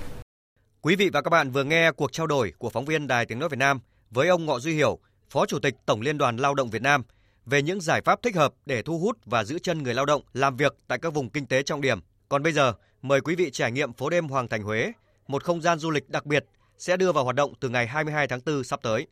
Quý 0.80 0.96
vị 0.96 1.10
và 1.12 1.22
các 1.22 1.30
bạn 1.30 1.50
vừa 1.50 1.64
nghe 1.64 1.92
cuộc 1.92 2.12
trao 2.12 2.26
đổi 2.26 2.52
của 2.58 2.70
phóng 2.70 2.84
viên 2.84 3.06
Đài 3.06 3.26
Tiếng 3.26 3.38
nói 3.38 3.48
Việt 3.48 3.58
Nam 3.58 3.80
với 4.10 4.28
ông 4.28 4.46
Ngọ 4.46 4.58
Duy 4.58 4.74
Hiểu, 4.74 4.98
Phó 5.30 5.46
Chủ 5.46 5.58
tịch 5.58 5.74
Tổng 5.86 6.00
Liên 6.00 6.18
đoàn 6.18 6.36
Lao 6.36 6.54
động 6.54 6.70
Việt 6.70 6.82
Nam 6.82 7.02
về 7.46 7.62
những 7.62 7.80
giải 7.80 8.00
pháp 8.04 8.22
thích 8.22 8.36
hợp 8.36 8.52
để 8.66 8.82
thu 8.82 8.98
hút 8.98 9.18
và 9.24 9.44
giữ 9.44 9.58
chân 9.58 9.82
người 9.82 9.94
lao 9.94 10.06
động 10.06 10.22
làm 10.32 10.56
việc 10.56 10.76
tại 10.88 10.98
các 10.98 11.14
vùng 11.14 11.30
kinh 11.30 11.46
tế 11.46 11.62
trọng 11.62 11.80
điểm 11.80 12.00
Còn 12.28 12.42
bây 12.42 12.52
giờ, 12.52 12.72
mời 13.02 13.20
quý 13.20 13.34
vị 13.34 13.50
trải 13.50 13.72
nghiệm 13.72 13.92
phố 13.92 14.10
đêm 14.10 14.28
Hoàng 14.28 14.48
Thành 14.48 14.62
Huế, 14.62 14.92
một 15.28 15.44
không 15.44 15.60
gian 15.60 15.78
du 15.78 15.90
lịch 15.90 16.10
đặc 16.10 16.26
biệt 16.26 16.44
sẽ 16.80 16.96
đưa 16.96 17.12
vào 17.12 17.24
hoạt 17.24 17.36
động 17.36 17.52
từ 17.60 17.68
ngày 17.68 17.86
22 17.86 18.28
tháng 18.28 18.40
4 18.46 18.64
sắp 18.64 18.80
tới. 18.82 19.06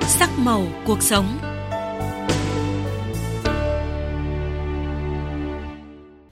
Sắc 0.00 0.30
màu 0.38 0.66
cuộc 0.86 1.02
sống 1.02 1.38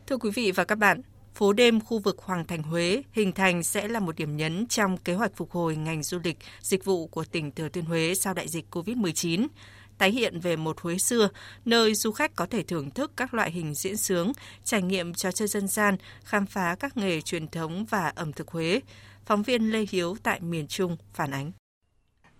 Thưa 0.06 0.16
quý 0.16 0.30
vị 0.34 0.52
và 0.52 0.64
các 0.64 0.78
bạn, 0.78 1.02
phố 1.34 1.52
đêm 1.52 1.80
khu 1.80 1.98
vực 1.98 2.18
Hoàng 2.18 2.46
Thành 2.46 2.62
Huế 2.62 3.02
hình 3.12 3.32
thành 3.32 3.62
sẽ 3.62 3.88
là 3.88 4.00
một 4.00 4.16
điểm 4.16 4.36
nhấn 4.36 4.66
trong 4.66 4.96
kế 4.96 5.14
hoạch 5.14 5.36
phục 5.36 5.50
hồi 5.50 5.76
ngành 5.76 6.02
du 6.02 6.18
lịch, 6.24 6.38
dịch 6.60 6.84
vụ 6.84 7.06
của 7.06 7.24
tỉnh 7.24 7.52
Thừa 7.52 7.68
Thiên 7.68 7.84
Huế 7.84 8.14
sau 8.14 8.34
đại 8.34 8.48
dịch 8.48 8.64
COVID-19 8.70 9.46
tái 9.98 10.10
hiện 10.10 10.40
về 10.40 10.56
một 10.56 10.80
Huế 10.80 10.98
xưa, 10.98 11.28
nơi 11.64 11.94
du 11.94 12.12
khách 12.12 12.36
có 12.36 12.46
thể 12.46 12.62
thưởng 12.62 12.90
thức 12.90 13.12
các 13.16 13.34
loại 13.34 13.50
hình 13.50 13.74
diễn 13.74 13.96
sướng, 13.96 14.32
trải 14.64 14.82
nghiệm 14.82 15.14
trò 15.14 15.32
chơi 15.32 15.48
dân 15.48 15.68
gian, 15.68 15.96
khám 16.24 16.46
phá 16.46 16.76
các 16.80 16.96
nghề 16.96 17.20
truyền 17.20 17.48
thống 17.48 17.84
và 17.84 18.12
ẩm 18.14 18.32
thực 18.32 18.48
Huế. 18.48 18.80
Phóng 19.26 19.42
viên 19.42 19.70
Lê 19.72 19.86
Hiếu 19.90 20.16
tại 20.22 20.40
miền 20.40 20.66
Trung 20.66 20.96
phản 21.14 21.30
ánh. 21.30 21.52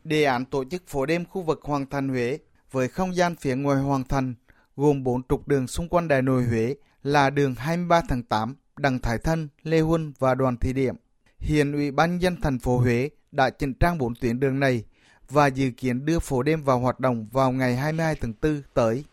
Đề 0.05 0.25
án 0.25 0.45
tổ 0.45 0.65
chức 0.65 0.89
phố 0.89 1.07
đêm 1.07 1.25
khu 1.25 1.43
vực 1.43 1.61
Hoàng 1.63 1.87
Thành 1.91 2.09
Huế 2.09 2.39
với 2.71 2.89
không 2.89 3.17
gian 3.17 3.37
phía 3.37 3.57
ngoài 3.57 3.83
Hoàng 3.83 4.05
Thành 4.09 4.35
gồm 4.77 5.05
bốn 5.05 5.23
trục 5.29 5.49
đường 5.49 5.67
xung 5.67 5.89
quanh 5.89 6.09
Đại 6.09 6.23
Nội 6.23 6.45
Huế 6.45 6.75
là 7.03 7.31
đường 7.31 7.55
23 7.55 8.03
tháng 8.09 8.23
8, 8.23 8.57
Đặng 8.77 8.99
Thái 8.99 9.19
Thân, 9.19 9.49
Lê 9.63 9.81
Huân 9.81 10.13
và 10.19 10.35
Đoàn 10.35 10.57
Thị 10.57 10.73
Điểm. 10.73 10.95
Hiện 11.39 11.73
Ủy 11.73 11.91
ban 11.91 12.19
dân 12.19 12.41
thành 12.41 12.59
phố 12.59 12.79
Huế 12.79 13.11
đã 13.33 13.51
chỉnh 13.51 13.75
trang 13.75 13.99
bốn 13.99 14.15
tuyến 14.15 14.41
đường 14.41 14.61
này 14.61 14.85
và 15.35 15.47
dự 15.47 15.71
kiến 15.71 16.05
đưa 16.05 16.19
phố 16.19 16.43
đêm 16.43 16.63
vào 16.63 16.79
hoạt 16.79 17.01
động 17.01 17.27
vào 17.33 17.53
ngày 17.53 17.77
22 17.77 18.15
tháng 18.21 18.33
4 18.43 18.63
tới. 18.75 19.05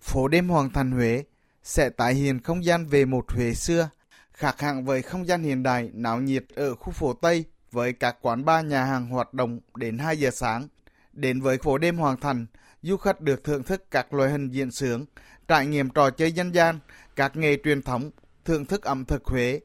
Phố 0.00 0.28
đêm 0.28 0.48
Hoàng 0.48 0.70
Thành 0.70 0.90
Huế 0.90 1.24
sẽ 1.62 1.90
tái 1.90 2.14
hiện 2.14 2.40
không 2.42 2.64
gian 2.64 2.86
về 2.86 3.04
một 3.04 3.32
Huế 3.32 3.54
xưa, 3.54 3.88
khác 4.32 4.60
hẳn 4.60 4.84
với 4.84 5.02
không 5.02 5.26
gian 5.26 5.42
hiện 5.42 5.62
đại 5.62 5.90
náo 5.94 6.20
nhiệt 6.20 6.44
ở 6.56 6.74
khu 6.74 6.92
phố 6.92 7.12
Tây 7.12 7.44
với 7.72 7.92
các 7.92 8.16
quán 8.22 8.44
bar 8.44 8.66
nhà 8.66 8.84
hàng 8.84 9.06
hoạt 9.06 9.34
động 9.34 9.60
đến 9.76 9.98
2 9.98 10.16
giờ 10.16 10.30
sáng. 10.30 10.68
Đến 11.12 11.40
với 11.40 11.58
phố 11.58 11.78
đêm 11.78 11.96
Hoàng 11.96 12.20
Thành, 12.20 12.46
du 12.82 12.96
khách 12.96 13.20
được 13.20 13.44
thưởng 13.44 13.62
thức 13.62 13.84
các 13.90 14.14
loại 14.14 14.30
hình 14.30 14.50
diễn 14.50 14.70
sướng, 14.70 15.04
trải 15.48 15.66
nghiệm 15.66 15.90
trò 15.90 16.10
chơi 16.10 16.32
dân 16.32 16.54
gian, 16.54 16.78
các 17.16 17.36
nghề 17.36 17.56
truyền 17.64 17.82
thống, 17.82 18.10
thưởng 18.44 18.64
thức 18.64 18.82
ẩm 18.82 19.04
thực 19.04 19.24
Huế. 19.24 19.60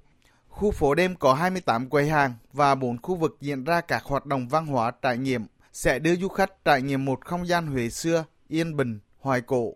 Khu 0.50 0.72
phố 0.72 0.96
đêm 0.96 1.16
có 1.16 1.34
28 1.34 1.90
quầy 1.90 2.10
hàng 2.10 2.34
và 2.54 2.76
4 2.76 2.98
khu 3.02 3.16
vực 3.16 3.38
diễn 3.42 3.64
ra 3.64 3.82
các 3.82 4.04
hoạt 4.04 4.26
động 4.26 4.48
văn 4.48 4.66
hóa 4.66 4.92
trải 5.02 5.18
nghiệm 5.18 5.46
sẽ 5.74 6.00
đưa 6.00 6.16
du 6.16 6.28
khách 6.28 6.66
trải 6.66 6.82
nghiệm 6.82 7.06
một 7.06 7.26
không 7.26 7.48
gian 7.48 7.68
Huế 7.68 7.90
xưa, 7.90 8.26
yên 8.48 8.76
bình, 8.76 9.00
hoài 9.20 9.42
cổ. 9.42 9.74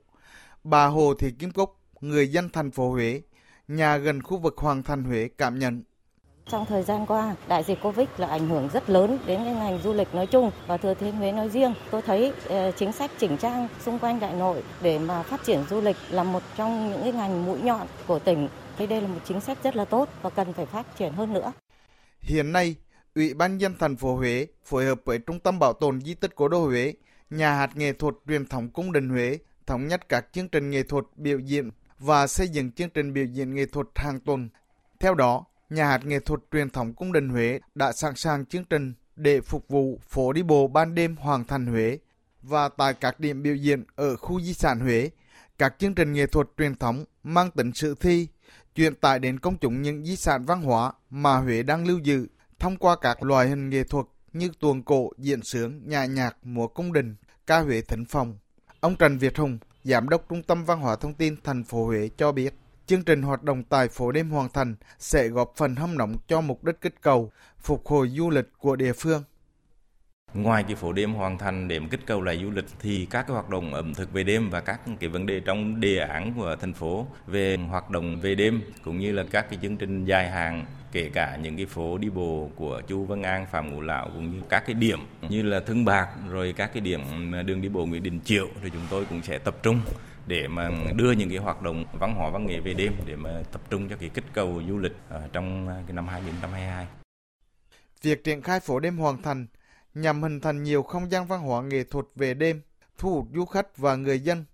Bà 0.63 0.85
Hồ 0.85 1.13
Thị 1.13 1.31
Kim 1.39 1.51
Cúc, 1.51 1.75
người 2.01 2.27
dân 2.27 2.50
thành 2.50 2.71
phố 2.71 2.91
Huế, 2.91 3.21
nhà 3.67 3.97
gần 3.97 4.23
khu 4.23 4.38
vực 4.38 4.57
Hoàng 4.57 4.83
Thành 4.83 5.03
Huế 5.03 5.29
cảm 5.38 5.59
nhận. 5.59 5.83
Trong 6.50 6.65
thời 6.65 6.83
gian 6.83 7.05
qua, 7.05 7.35
đại 7.47 7.63
dịch 7.63 7.77
Covid 7.81 8.07
là 8.17 8.27
ảnh 8.27 8.50
hưởng 8.50 8.69
rất 8.73 8.89
lớn 8.89 9.19
đến 9.25 9.39
cái 9.45 9.53
ngành 9.53 9.79
du 9.83 9.93
lịch 9.93 10.15
nói 10.15 10.27
chung 10.27 10.51
và 10.67 10.77
Thừa 10.77 10.93
Thiên 10.93 11.15
Huế 11.15 11.31
nói 11.31 11.50
riêng. 11.50 11.73
Tôi 11.91 12.01
thấy 12.01 12.33
ờ, 12.50 12.71
chính 12.71 12.91
sách 12.91 13.12
chỉnh 13.19 13.38
trang 13.38 13.67
xung 13.85 14.00
quanh 14.00 14.19
đại 14.19 14.33
nội 14.33 14.63
để 14.81 15.00
mà 15.00 15.23
phát 15.23 15.43
triển 15.43 15.63
du 15.69 15.81
lịch 15.81 15.95
là 16.09 16.23
một 16.23 16.43
trong 16.57 16.89
những 16.89 17.01
cái 17.03 17.12
ngành 17.12 17.45
mũi 17.45 17.59
nhọn 17.62 17.88
của 18.07 18.19
tỉnh. 18.19 18.50
Thế 18.77 18.88
đây 18.88 19.01
là 19.01 19.07
một 19.07 19.19
chính 19.25 19.41
sách 19.41 19.57
rất 19.63 19.75
là 19.75 19.85
tốt 19.85 20.09
và 20.21 20.29
cần 20.29 20.53
phải 20.53 20.65
phát 20.65 20.97
triển 20.97 21.13
hơn 21.13 21.33
nữa. 21.33 21.53
Hiện 22.19 22.51
nay, 22.51 22.75
Ủy 23.15 23.34
ban 23.34 23.58
dân 23.58 23.75
thành 23.79 23.96
phố 23.96 24.15
Huế 24.15 24.48
phối 24.65 24.86
hợp 24.86 25.01
với 25.05 25.20
Trung 25.20 25.39
tâm 25.39 25.60
Bảo 25.60 25.74
tồn 25.74 26.01
Di 26.01 26.13
tích 26.13 26.32
Cố 26.36 26.48
đô 26.48 26.65
Huế, 26.65 26.93
Nhà 27.29 27.53
hát 27.53 27.77
nghệ 27.77 27.93
thuật 27.93 28.15
truyền 28.27 28.46
thống 28.46 28.70
Cung 28.70 28.91
đình 28.91 29.10
Huế 29.10 29.38
thống 29.67 29.88
nhất 29.88 30.10
các 30.10 30.25
chương 30.32 30.48
trình 30.48 30.70
nghệ 30.70 30.84
thuật 30.84 31.05
biểu 31.15 31.39
diễn 31.39 31.72
và 32.00 32.27
xây 32.27 32.48
dựng 32.48 32.72
chương 32.72 32.89
trình 32.89 33.13
biểu 33.13 33.25
diễn 33.25 33.55
nghệ 33.55 33.65
thuật 33.65 33.88
hàng 33.96 34.20
tuần. 34.20 34.50
Theo 35.00 35.15
đó, 35.15 35.46
Nhà 35.70 35.88
hát 35.88 36.05
nghệ 36.05 36.20
thuật 36.20 36.39
truyền 36.51 36.70
thống 36.70 36.93
Cung 36.93 37.13
đình 37.13 37.29
Huế 37.29 37.60
đã 37.75 37.91
sẵn 37.91 38.15
sàng 38.15 38.46
chương 38.46 38.63
trình 38.63 38.93
để 39.15 39.41
phục 39.41 39.67
vụ 39.67 40.00
phố 40.08 40.34
đi 40.34 40.43
bộ 40.43 40.67
ban 40.67 40.96
đêm 40.96 41.15
Hoàng 41.15 41.43
thành 41.48 41.65
Huế 41.65 41.98
và 42.41 42.70
tại 42.70 42.93
các 42.93 43.20
điểm 43.20 43.43
biểu 43.43 43.55
diễn 43.55 43.84
ở 43.96 44.15
khu 44.15 44.41
di 44.41 44.53
sản 44.53 44.79
Huế, 44.79 45.10
các 45.58 45.75
chương 45.79 45.96
trình 45.96 46.13
nghệ 46.13 46.27
thuật 46.27 46.48
truyền 46.58 46.75
thống 46.75 47.05
mang 47.24 47.51
tính 47.51 47.72
sự 47.74 47.96
thi, 48.00 48.27
truyền 48.75 48.96
tải 48.96 49.20
đến 49.20 49.39
công 49.39 49.58
chúng 49.58 49.82
những 49.82 50.05
di 50.05 50.15
sản 50.15 50.46
văn 50.46 50.62
hóa 50.62 50.91
mà 51.10 51.38
Huế 51.38 51.63
đang 51.63 51.88
lưu 51.88 52.00
giữ 52.00 52.27
thông 52.63 52.77
qua 52.77 52.96
các 52.96 53.24
loại 53.24 53.48
hình 53.48 53.70
nghệ 53.70 53.84
thuật 53.84 54.05
như 54.34 54.50
tuồng 54.60 54.84
cổ, 54.84 55.10
diễn 55.17 55.43
sướng, 55.43 55.82
nhà 55.86 56.05
nhạc, 56.05 56.38
múa 56.43 56.67
cung 56.67 56.93
đình, 56.93 57.15
ca 57.48 57.60
Huế 57.60 57.82
thính 57.82 58.05
phòng. 58.05 58.38
Ông 58.79 58.96
Trần 58.96 59.17
Việt 59.17 59.38
Hùng, 59.38 59.58
Giám 59.84 60.10
đốc 60.10 60.29
Trung 60.29 60.43
tâm 60.43 60.65
Văn 60.65 60.79
hóa 60.79 60.96
Thông 60.96 61.13
tin 61.13 61.36
thành 61.43 61.63
phố 61.63 61.86
Huế 61.86 62.10
cho 62.17 62.32
biết, 62.32 62.53
chương 62.86 63.03
trình 63.03 63.22
hoạt 63.22 63.43
động 63.43 63.63
tại 63.63 63.88
phố 63.88 64.12
đêm 64.12 64.29
Hoàng 64.29 64.50
Thành 64.53 64.75
sẽ 65.00 65.27
góp 65.27 65.53
phần 65.58 65.75
hâm 65.75 65.98
nóng 65.98 66.15
cho 66.27 66.41
mục 66.41 66.63
đích 66.63 66.82
kích 66.82 66.96
cầu, 67.01 67.32
phục 67.60 67.88
hồi 67.88 68.10
du 68.10 68.29
lịch 68.29 68.48
của 68.58 68.75
địa 68.75 68.93
phương. 68.93 69.24
Ngoài 70.33 70.63
cái 70.63 70.75
phố 70.75 70.93
đêm 70.93 71.13
hoàn 71.13 71.37
thành 71.37 71.67
để 71.67 71.79
kích 71.91 71.99
cầu 72.05 72.21
lại 72.21 72.39
du 72.43 72.51
lịch 72.51 72.65
thì 72.79 73.07
các 73.09 73.27
cái 73.27 73.33
hoạt 73.33 73.49
động 73.49 73.73
ẩm 73.73 73.93
thực 73.93 74.13
về 74.13 74.23
đêm 74.23 74.49
và 74.49 74.61
các 74.61 74.79
cái 74.99 75.09
vấn 75.09 75.25
đề 75.25 75.39
trong 75.39 75.79
đề 75.79 75.97
án 75.97 76.33
của 76.37 76.55
thành 76.61 76.73
phố 76.73 77.07
về 77.27 77.57
hoạt 77.57 77.89
động 77.89 78.19
về 78.21 78.35
đêm 78.35 78.61
cũng 78.83 78.99
như 78.99 79.11
là 79.11 79.23
các 79.31 79.49
cái 79.49 79.59
chương 79.61 79.77
trình 79.77 80.05
dài 80.05 80.29
hạn 80.29 80.65
kể 80.91 81.09
cả 81.13 81.35
những 81.35 81.57
cái 81.57 81.65
phố 81.65 81.97
đi 81.97 82.09
bộ 82.09 82.49
của 82.55 82.81
Chu 82.87 83.05
Văn 83.05 83.23
An, 83.23 83.45
Phạm 83.51 83.71
Ngũ 83.71 83.81
Lão 83.81 84.09
cũng 84.13 84.31
như 84.31 84.41
các 84.49 84.63
cái 84.65 84.73
điểm 84.73 84.99
như 85.29 85.41
là 85.41 85.59
Thương 85.59 85.85
Bạc 85.85 86.07
rồi 86.29 86.53
các 86.57 86.73
cái 86.73 86.81
điểm 86.81 87.31
đường 87.45 87.61
đi 87.61 87.69
bộ 87.69 87.85
Nguyễn 87.85 88.03
Đình 88.03 88.19
Triệu 88.25 88.47
thì 88.63 88.69
chúng 88.69 88.87
tôi 88.89 89.05
cũng 89.05 89.21
sẽ 89.23 89.37
tập 89.37 89.55
trung 89.63 89.81
để 90.27 90.47
mà 90.47 90.69
đưa 90.95 91.11
những 91.11 91.29
cái 91.29 91.37
hoạt 91.37 91.61
động 91.61 91.85
văn 91.99 92.15
hóa 92.15 92.29
văn 92.29 92.45
nghệ 92.45 92.59
về 92.59 92.73
đêm 92.73 92.93
để 93.05 93.15
mà 93.15 93.29
tập 93.51 93.61
trung 93.69 93.89
cho 93.89 93.95
cái 93.95 94.09
kích 94.13 94.25
cầu 94.33 94.61
du 94.67 94.77
lịch 94.77 94.95
ờ, 95.09 95.21
trong 95.33 95.67
cái 95.87 95.93
năm 95.93 96.07
2022. 96.07 96.87
Việc 98.01 98.23
triển 98.23 98.41
khai 98.41 98.59
phố 98.59 98.79
đêm 98.79 98.97
hoàn 98.97 99.21
thành 99.21 99.47
nhằm 99.93 100.23
hình 100.23 100.39
thành 100.39 100.63
nhiều 100.63 100.83
không 100.83 101.12
gian 101.12 101.27
văn 101.27 101.41
hóa 101.41 101.62
nghệ 101.62 101.83
thuật 101.83 102.05
về 102.15 102.33
đêm, 102.33 102.62
thu 102.97 103.15
hút 103.15 103.27
du 103.33 103.45
khách 103.45 103.77
và 103.77 103.95
người 103.95 104.19
dân, 104.19 104.45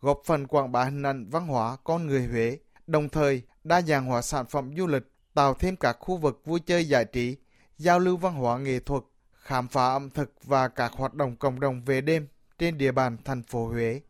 góp 0.00 0.22
phần 0.24 0.46
quảng 0.46 0.72
bá 0.72 0.84
hình 0.84 1.02
ảnh 1.02 1.28
văn 1.30 1.46
hóa 1.46 1.76
con 1.84 2.06
người 2.06 2.26
Huế, 2.26 2.58
đồng 2.86 3.08
thời 3.08 3.42
đa 3.64 3.82
dạng 3.82 4.06
hóa 4.06 4.22
sản 4.22 4.46
phẩm 4.46 4.70
du 4.76 4.86
lịch, 4.86 5.02
tạo 5.34 5.54
thêm 5.54 5.76
các 5.76 5.96
khu 6.00 6.16
vực 6.16 6.42
vui 6.44 6.60
chơi 6.60 6.88
giải 6.88 7.04
trí, 7.04 7.36
giao 7.78 7.98
lưu 7.98 8.16
văn 8.16 8.34
hóa 8.34 8.58
nghệ 8.58 8.80
thuật, 8.80 9.02
khám 9.32 9.68
phá 9.68 9.88
ẩm 9.88 10.10
thực 10.10 10.32
và 10.44 10.68
các 10.68 10.92
hoạt 10.92 11.14
động 11.14 11.36
cộng 11.36 11.60
đồng 11.60 11.84
về 11.84 12.00
đêm 12.00 12.26
trên 12.58 12.78
địa 12.78 12.92
bàn 12.92 13.16
thành 13.24 13.42
phố 13.42 13.66
Huế. 13.66 14.00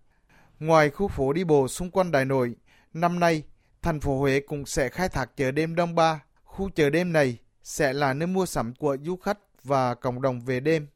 Ngoài 0.61 0.90
khu 0.90 1.09
phố 1.09 1.33
đi 1.33 1.45
bộ 1.45 1.68
xung 1.68 1.90
quanh 1.90 2.11
Đại 2.11 2.25
Nội, 2.25 2.54
năm 2.95 3.21
nay, 3.21 3.42
thành 3.83 4.00
phố 4.00 4.18
Huế 4.18 4.40
cũng 4.40 4.66
sẽ 4.66 4.88
khai 4.88 5.09
thác 5.09 5.37
chợ 5.37 5.50
đêm 5.50 5.75
Đông 5.75 5.95
Ba. 5.95 6.25
Khu 6.45 6.71
chợ 6.71 6.90
đêm 6.90 7.12
này 7.12 7.38
sẽ 7.62 7.92
là 7.92 8.14
nơi 8.14 8.26
mua 8.26 8.47
sắm 8.47 8.75
của 8.75 8.97
du 9.04 9.16
khách 9.16 9.38
và 9.65 9.95
cộng 9.95 10.23
đồng 10.23 10.41
về 10.41 10.61
đêm, 10.61 10.87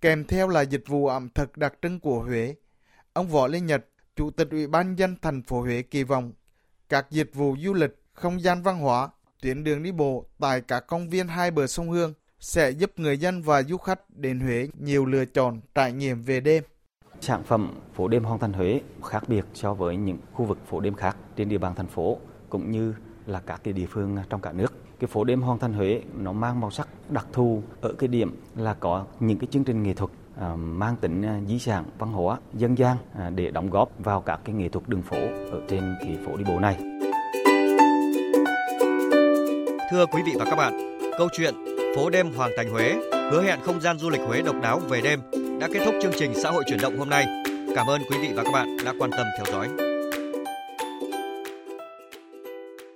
kèm 0.00 0.24
theo 0.24 0.48
là 0.48 0.60
dịch 0.60 0.84
vụ 0.86 1.06
ẩm 1.06 1.28
thực 1.34 1.56
đặc 1.56 1.74
trưng 1.82 2.00
của 2.00 2.20
Huế. 2.20 2.54
Ông 3.12 3.28
Võ 3.28 3.46
Lê 3.46 3.60
Nhật, 3.60 3.86
Chủ 4.16 4.30
tịch 4.30 4.48
Ủy 4.50 4.66
ban 4.66 4.96
dân 4.96 5.16
thành 5.22 5.42
phố 5.42 5.60
Huế 5.60 5.82
kỳ 5.82 6.02
vọng 6.02 6.32
các 6.88 7.10
dịch 7.10 7.30
vụ 7.34 7.56
du 7.60 7.74
lịch, 7.74 8.02
không 8.12 8.42
gian 8.42 8.62
văn 8.62 8.78
hóa, 8.78 9.08
tuyến 9.42 9.64
đường 9.64 9.82
đi 9.82 9.92
bộ 9.92 10.26
tại 10.38 10.60
các 10.60 10.80
công 10.80 11.08
viên 11.08 11.28
hai 11.28 11.50
bờ 11.50 11.66
sông 11.66 11.90
Hương 11.90 12.14
sẽ 12.40 12.70
giúp 12.70 12.92
người 12.96 13.18
dân 13.18 13.42
và 13.42 13.62
du 13.62 13.76
khách 13.76 14.00
đến 14.10 14.40
Huế 14.40 14.68
nhiều 14.78 15.06
lựa 15.06 15.24
chọn 15.24 15.60
trải 15.74 15.92
nghiệm 15.92 16.22
về 16.22 16.40
đêm. 16.40 16.64
Sản 17.20 17.42
phẩm 17.44 17.80
phố 17.94 18.08
đêm 18.08 18.24
Hoàng 18.24 18.38
Thành 18.38 18.52
Huế 18.52 18.80
khác 19.04 19.28
biệt 19.28 19.44
so 19.54 19.74
với 19.74 19.96
những 19.96 20.18
khu 20.32 20.44
vực 20.44 20.58
phố 20.66 20.80
đêm 20.80 20.94
khác 20.94 21.16
trên 21.36 21.48
địa 21.48 21.58
bàn 21.58 21.74
thành 21.74 21.86
phố 21.86 22.18
cũng 22.48 22.70
như 22.70 22.94
là 23.26 23.40
các 23.46 23.60
cái 23.64 23.72
địa 23.72 23.86
phương 23.90 24.16
trong 24.28 24.40
cả 24.40 24.52
nước 24.52 24.74
cái 25.02 25.08
phố 25.08 25.24
đêm 25.24 25.42
Hoàng 25.42 25.58
Thành 25.58 25.72
Huế 25.72 26.00
nó 26.18 26.32
mang 26.32 26.60
màu 26.60 26.70
sắc 26.70 26.88
đặc 27.08 27.26
thù 27.32 27.62
ở 27.80 27.92
cái 27.98 28.08
điểm 28.08 28.36
là 28.56 28.74
có 28.74 29.04
những 29.20 29.38
cái 29.38 29.48
chương 29.50 29.64
trình 29.64 29.82
nghệ 29.82 29.94
thuật 29.94 30.10
à, 30.40 30.56
mang 30.56 30.96
tính 30.96 31.22
à, 31.22 31.40
di 31.48 31.58
sản 31.58 31.84
văn 31.98 32.12
hóa 32.12 32.38
dân 32.54 32.78
gian 32.78 32.96
à, 33.18 33.30
để 33.30 33.50
đóng 33.50 33.70
góp 33.70 33.90
vào 33.98 34.20
các 34.20 34.40
cái 34.44 34.54
nghệ 34.54 34.68
thuật 34.68 34.88
đường 34.88 35.02
phố 35.02 35.16
ở 35.50 35.60
trên 35.68 35.94
cái 36.00 36.18
phố 36.26 36.36
đi 36.36 36.44
bộ 36.44 36.58
này. 36.58 36.76
Thưa 39.90 40.06
quý 40.06 40.22
vị 40.26 40.32
và 40.38 40.44
các 40.44 40.56
bạn, 40.56 40.98
câu 41.18 41.28
chuyện 41.32 41.54
phố 41.96 42.10
đêm 42.10 42.32
Hoàng 42.36 42.50
Thành 42.56 42.70
Huế 42.70 42.94
hứa 43.30 43.42
hẹn 43.42 43.58
không 43.62 43.80
gian 43.80 43.98
du 43.98 44.10
lịch 44.10 44.20
Huế 44.26 44.42
độc 44.42 44.56
đáo 44.62 44.78
về 44.78 45.00
đêm 45.00 45.20
đã 45.60 45.68
kết 45.72 45.80
thúc 45.84 45.94
chương 46.02 46.12
trình 46.18 46.34
xã 46.34 46.50
hội 46.50 46.64
chuyển 46.66 46.80
động 46.82 46.98
hôm 46.98 47.08
nay. 47.10 47.26
Cảm 47.76 47.86
ơn 47.86 48.00
quý 48.10 48.18
vị 48.22 48.32
và 48.34 48.44
các 48.44 48.52
bạn 48.52 48.76
đã 48.84 48.94
quan 48.98 49.10
tâm 49.10 49.26
theo 49.36 49.46
dõi. 49.52 49.91